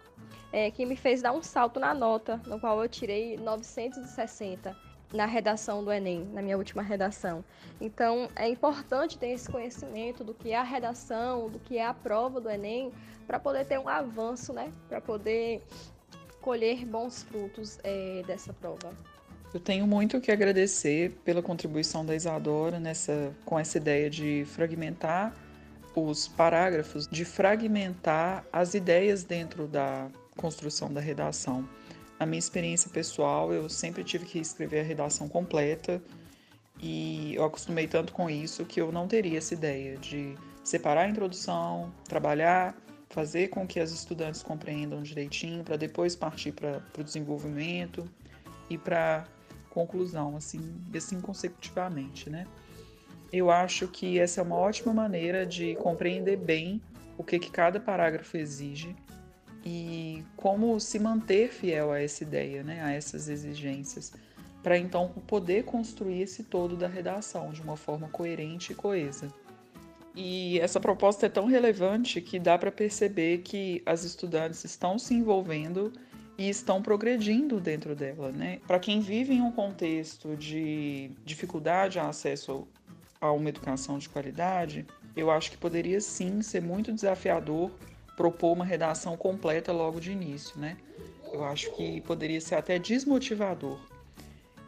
é, 0.51 0.71
que 0.71 0.87
me 0.87 0.97
fez 0.97 1.23
dar 1.23 1.33
um 1.33 1.43
salto 1.43 1.79
na 1.79 1.95
nota, 1.95 2.41
no 2.47 2.59
qual 2.59 2.83
eu 2.83 2.89
tirei 2.89 3.37
960 3.37 4.86
na 5.17 5.27
redação 5.27 5.83
do 5.83 5.91
Enem, 5.91 6.29
na 6.33 6.43
minha 6.43 6.57
última 6.57 6.83
redação. 6.83 7.45
Então, 7.81 8.29
é 8.37 8.49
importante 8.49 9.19
ter 9.19 9.31
esse 9.31 9.51
conhecimento 9.51 10.23
do 10.23 10.35
que 10.35 10.53
é 10.53 10.57
a 10.57 10.63
redação, 10.63 11.49
do 11.49 11.59
que 11.59 11.79
é 11.79 11.87
a 11.87 11.95
prova 11.95 12.41
do 12.41 12.49
Enem, 12.49 12.93
para 13.27 13.41
poder 13.41 13.65
ter 13.65 13.79
um 13.79 13.89
avanço, 13.89 14.53
né? 14.53 14.71
Para 14.89 15.01
poder 15.01 15.63
colher 16.41 16.87
bons 16.87 17.25
frutos 17.25 17.79
é, 17.83 18.23
dessa 18.27 18.53
prova. 18.53 18.93
Eu 19.53 19.59
tenho 19.59 19.87
muito 19.87 20.21
que 20.21 20.31
agradecer 20.31 21.13
pela 21.25 21.43
contribuição 21.43 22.05
da 22.05 22.15
Isadora 22.15 22.79
nessa, 22.79 23.35
com 23.45 23.59
essa 23.59 23.79
ideia 23.79 24.11
de 24.11 24.45
fragmentar 24.47 25.35
os 25.95 26.29
parágrafos, 26.29 27.09
de 27.09 27.25
fragmentar 27.25 28.45
as 28.53 28.75
ideias 28.75 29.25
dentro 29.25 29.67
da 29.67 30.09
construção 30.37 30.93
da 30.93 31.01
redação. 31.01 31.67
Na 32.19 32.25
minha 32.25 32.39
experiência 32.39 32.91
pessoal, 32.91 33.53
eu 33.53 33.69
sempre 33.69 34.03
tive 34.03 34.25
que 34.25 34.39
escrever 34.39 34.81
a 34.81 34.83
redação 34.83 35.29
completa 35.29 36.03
e 36.81 37.35
eu 37.35 37.45
acostumei 37.45 37.87
tanto 37.87 38.13
com 38.13 38.29
isso 38.29 38.65
que 38.65 38.81
eu 38.81 38.91
não 38.91 39.07
teria 39.07 39.39
essa 39.39 39.55
ideia 39.55 39.97
de 39.97 40.35
separar 40.65 41.03
a 41.03 41.09
introdução, 41.09 41.93
trabalhar, 42.09 42.75
fazer 43.11 43.49
com 43.49 43.67
que 43.67 43.79
as 43.79 43.93
estudantes 43.93 44.43
compreendam 44.43 45.03
direitinho 45.03 45.63
para 45.63 45.77
depois 45.77 46.17
partir 46.17 46.53
para 46.53 46.83
o 46.99 47.05
desenvolvimento 47.05 48.09
e 48.69 48.77
para 48.77 49.27
conclusão, 49.71 50.37
assim, 50.37 50.75
assim 50.95 51.21
consecutivamente, 51.21 52.31
né? 52.31 52.47
Eu 53.33 53.51
acho 53.51 53.89
que 53.89 54.19
essa 54.19 54.41
é 54.41 54.45
uma 54.45 54.57
ótima 54.57 54.95
maneira 54.95 55.45
de 55.45 55.75
compreender 55.77 56.37
bem 56.37 56.81
o 57.19 57.25
que, 57.25 57.39
que 57.39 57.51
cada 57.51 57.79
parágrafo 57.79 58.37
exige 58.37 58.95
e 59.69 60.23
como 60.37 60.79
se 60.79 60.97
manter 60.97 61.49
fiel 61.49 61.91
a 61.91 62.01
essa 62.01 62.23
ideia, 62.23 62.63
né, 62.63 62.81
a 62.85 62.93
essas 62.93 63.29
exigências, 63.29 64.13
para 64.63 64.79
então 64.79 65.09
poder 65.27 65.65
construir 65.65 66.23
esse 66.23 66.45
todo 66.45 66.77
da 66.77 66.87
redação 66.87 67.51
de 67.51 67.61
uma 67.61 67.77
forma 67.77 68.09
coerente 68.09 68.71
e 68.71 68.77
coesa. 68.77 69.29
E 70.15 70.61
essa 70.61 70.79
proposta 70.79 71.27
é 71.27 71.29
tão 71.29 71.47
relevante 71.47 72.21
que 72.21 72.39
dá 72.39 72.57
para 72.57 72.71
perceber 72.71 73.39
que 73.39 73.83
as 73.85 74.05
estudantes 74.05 74.65
estão 74.65 75.01
se 75.01 75.15
envolvendo 75.15 75.93
e 76.39 76.49
estão 76.49 76.81
progredindo 76.81 77.61
dentro 77.61 77.97
dela, 77.97 78.31
né? 78.31 78.61
Para 78.69 78.79
quem 78.79 79.01
vive 79.01 79.35
em 79.35 79.43
um 79.43 79.51
contexto 79.51 80.37
de 80.37 81.11
dificuldade 81.25 81.99
a 81.99 82.09
acesso 82.09 82.69
a 83.21 83.33
uma 83.33 83.49
educação 83.49 83.99
de 83.99 84.09
qualidade, 84.09 84.87
eu 85.17 85.29
acho 85.29 85.51
que 85.51 85.57
poderia 85.57 86.01
sim 86.01 86.41
ser 86.41 86.63
muito 86.63 86.93
desafiador 86.93 87.73
propor 88.17 88.53
uma 88.53 88.65
redação 88.65 89.17
completa 89.17 89.73
logo 89.73 90.01
de 90.01 90.11
início, 90.11 90.59
né? 90.59 90.77
Eu 91.33 91.45
acho 91.45 91.71
que 91.77 92.01
poderia 92.01 92.41
ser 92.41 92.55
até 92.55 92.79
desmotivador. 92.79 93.79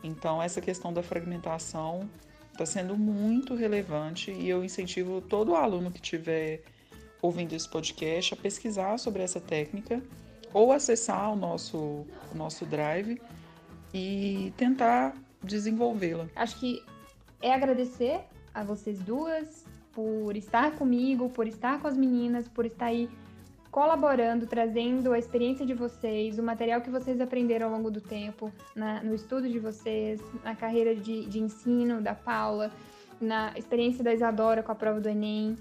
Então, 0.02 0.42
essa 0.42 0.60
questão 0.60 0.92
da 0.92 1.02
fragmentação 1.02 2.08
está 2.52 2.66
sendo 2.66 2.96
muito 2.96 3.54
relevante 3.54 4.30
e 4.30 4.48
eu 4.48 4.64
incentivo 4.64 5.20
todo 5.20 5.54
aluno 5.54 5.90
que 5.90 6.00
estiver 6.00 6.62
ouvindo 7.22 7.52
esse 7.52 7.68
podcast 7.68 8.34
a 8.34 8.36
pesquisar 8.36 8.98
sobre 8.98 9.22
essa 9.22 9.40
técnica 9.40 10.02
ou 10.52 10.72
acessar 10.72 11.32
o 11.32 11.36
nosso, 11.36 11.78
o 11.78 12.34
nosso 12.34 12.64
drive 12.64 13.20
e 13.92 14.52
tentar 14.56 15.16
desenvolvê-la. 15.42 16.28
Acho 16.34 16.58
que 16.58 16.82
é 17.40 17.52
agradecer 17.52 18.20
a 18.52 18.62
vocês 18.62 18.98
duas 18.98 19.64
por 19.92 20.36
estar 20.36 20.72
comigo, 20.72 21.28
por 21.30 21.46
estar 21.46 21.80
com 21.80 21.88
as 21.88 21.96
meninas, 21.96 22.48
por 22.48 22.66
estar 22.66 22.86
aí 22.86 23.08
colaborando, 23.70 24.46
trazendo 24.46 25.12
a 25.12 25.18
experiência 25.18 25.64
de 25.64 25.74
vocês, 25.74 26.38
o 26.38 26.42
material 26.42 26.80
que 26.80 26.90
vocês 26.90 27.20
aprenderam 27.20 27.68
ao 27.68 27.72
longo 27.72 27.90
do 27.90 28.00
tempo, 28.00 28.52
na, 28.74 29.02
no 29.02 29.14
estudo 29.14 29.48
de 29.48 29.58
vocês, 29.58 30.20
na 30.42 30.54
carreira 30.54 30.94
de, 30.94 31.26
de, 31.26 31.38
ensino 31.38 32.00
da 32.00 32.14
Paula, 32.14 32.72
na 33.20 33.52
experiência 33.56 34.02
da 34.02 34.12
Isadora 34.12 34.62
com 34.62 34.72
a 34.72 34.74
prova 34.74 35.00
do 35.00 35.08
Enem. 35.08 35.56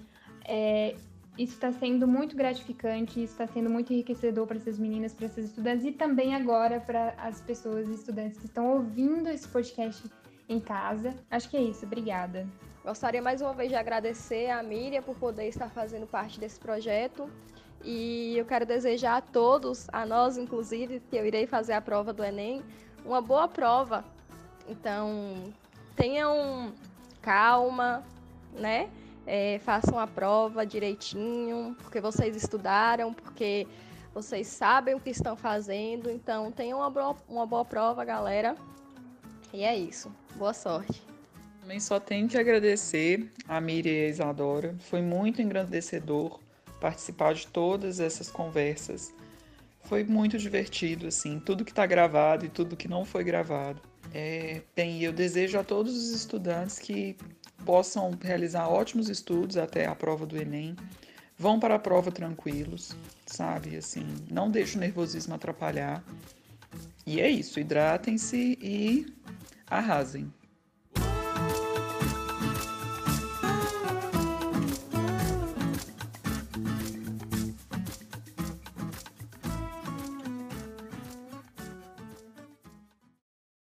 É, 0.46 0.96
isso 1.38 1.54
está 1.54 1.72
sendo 1.72 2.08
muito 2.08 2.36
gratificante, 2.36 3.22
isso 3.22 3.34
está 3.34 3.46
sendo 3.46 3.70
muito 3.70 3.94
enriquecedor 3.94 4.48
para 4.48 4.58
essas 4.58 4.80
meninas, 4.80 5.14
para 5.14 5.26
essas 5.26 5.46
estudantes 5.46 5.86
e 5.86 5.92
também 5.92 6.34
agora 6.34 6.80
para 6.80 7.14
as 7.18 7.42
pessoas, 7.42 7.88
estudantes 7.90 8.40
que 8.40 8.46
estão 8.46 8.74
ouvindo 8.74 9.30
esse 9.30 9.48
podcast 9.48 10.10
em 10.50 10.60
casa. 10.60 11.14
Acho 11.30 11.50
que 11.50 11.58
é 11.58 11.62
isso. 11.62 11.86
Obrigada. 11.86 12.48
Gostaria 12.84 13.22
mais 13.22 13.42
uma 13.42 13.54
vez 13.54 13.70
de 13.70 13.76
agradecer 13.76 14.50
a 14.50 14.64
Miriam 14.64 15.04
por 15.04 15.16
poder 15.18 15.48
estar 15.48 15.70
fazendo 15.70 16.08
parte 16.08 16.40
desse 16.40 16.58
projeto. 16.58 17.30
E 17.84 18.38
eu 18.38 18.46
quero 18.46 18.66
desejar 18.66 19.18
a 19.18 19.22
todos, 19.22 19.88
a 19.92 20.06
nós 20.06 20.38
inclusive, 20.38 21.00
que 21.10 21.16
eu 21.16 21.26
irei 21.26 21.46
fazer 21.46 21.74
a 21.74 21.82
prova 21.82 22.12
do 22.12 22.24
Enem, 22.24 22.64
uma 23.06 23.22
boa 23.22 23.48
prova. 23.48 24.04
Então, 24.68 25.54
tenham 25.96 26.74
calma, 27.22 28.04
né? 28.54 28.90
É, 29.26 29.60
façam 29.60 30.00
a 30.00 30.08
prova 30.08 30.66
direitinho, 30.66 31.76
porque 31.82 32.00
vocês 32.00 32.36
estudaram, 32.36 33.14
porque 33.14 33.68
vocês 34.14 34.48
sabem 34.48 34.96
o 34.96 35.00
que 35.00 35.10
estão 35.10 35.36
fazendo. 35.36 36.10
Então, 36.10 36.52
tenham 36.52 36.80
uma 36.80 36.90
boa, 36.90 37.16
uma 37.28 37.46
boa 37.46 37.66
prova, 37.66 38.04
galera. 38.04 38.56
E 39.54 39.64
é 39.64 39.78
isso. 39.78 40.12
Boa 40.36 40.54
sorte. 40.54 41.02
Também 41.62 41.80
só 41.80 42.00
tenho 42.00 42.28
que 42.28 42.38
agradecer 42.38 43.32
a 43.48 43.60
Miriam 43.60 43.94
e 43.94 44.06
a 44.06 44.10
Isadora. 44.10 44.76
Foi 44.80 45.02
muito 45.02 45.42
engrandecedor 45.42 46.40
participar 46.80 47.34
de 47.34 47.48
todas 47.48 48.00
essas 48.00 48.30
conversas. 48.30 49.14
Foi 49.84 50.04
muito 50.04 50.38
divertido, 50.38 51.08
assim, 51.08 51.40
tudo 51.40 51.64
que 51.64 51.72
está 51.72 51.86
gravado 51.86 52.46
e 52.46 52.50
tudo 52.50 52.76
que 52.76 52.88
não 52.88 53.06
foi 53.06 53.24
gravado. 53.24 53.82
É, 54.14 54.62
bem, 54.76 55.02
eu 55.02 55.14
desejo 55.14 55.58
a 55.58 55.64
todos 55.64 55.96
os 55.96 56.12
estudantes 56.12 56.80
que 56.80 57.16
possam 57.66 58.18
realizar 58.22 58.68
ótimos 58.68 59.10
estudos 59.10 59.58
até 59.58 59.86
a 59.86 59.96
prova 59.96 60.26
do 60.26 60.38
Enem. 60.38 60.76
Vão 61.38 61.60
para 61.60 61.76
a 61.76 61.80
prova 61.80 62.12
tranquilos, 62.12 62.96
sabe? 63.26 63.78
Assim, 63.78 64.06
não 64.30 64.50
deixe 64.50 64.76
o 64.76 64.80
nervosismo 64.80 65.36
atrapalhar. 65.36 66.04
E 67.06 67.22
é 67.22 67.30
isso, 67.30 67.60
hidratem-se 67.60 68.58
e 68.62 69.06
arrasem. 69.70 70.32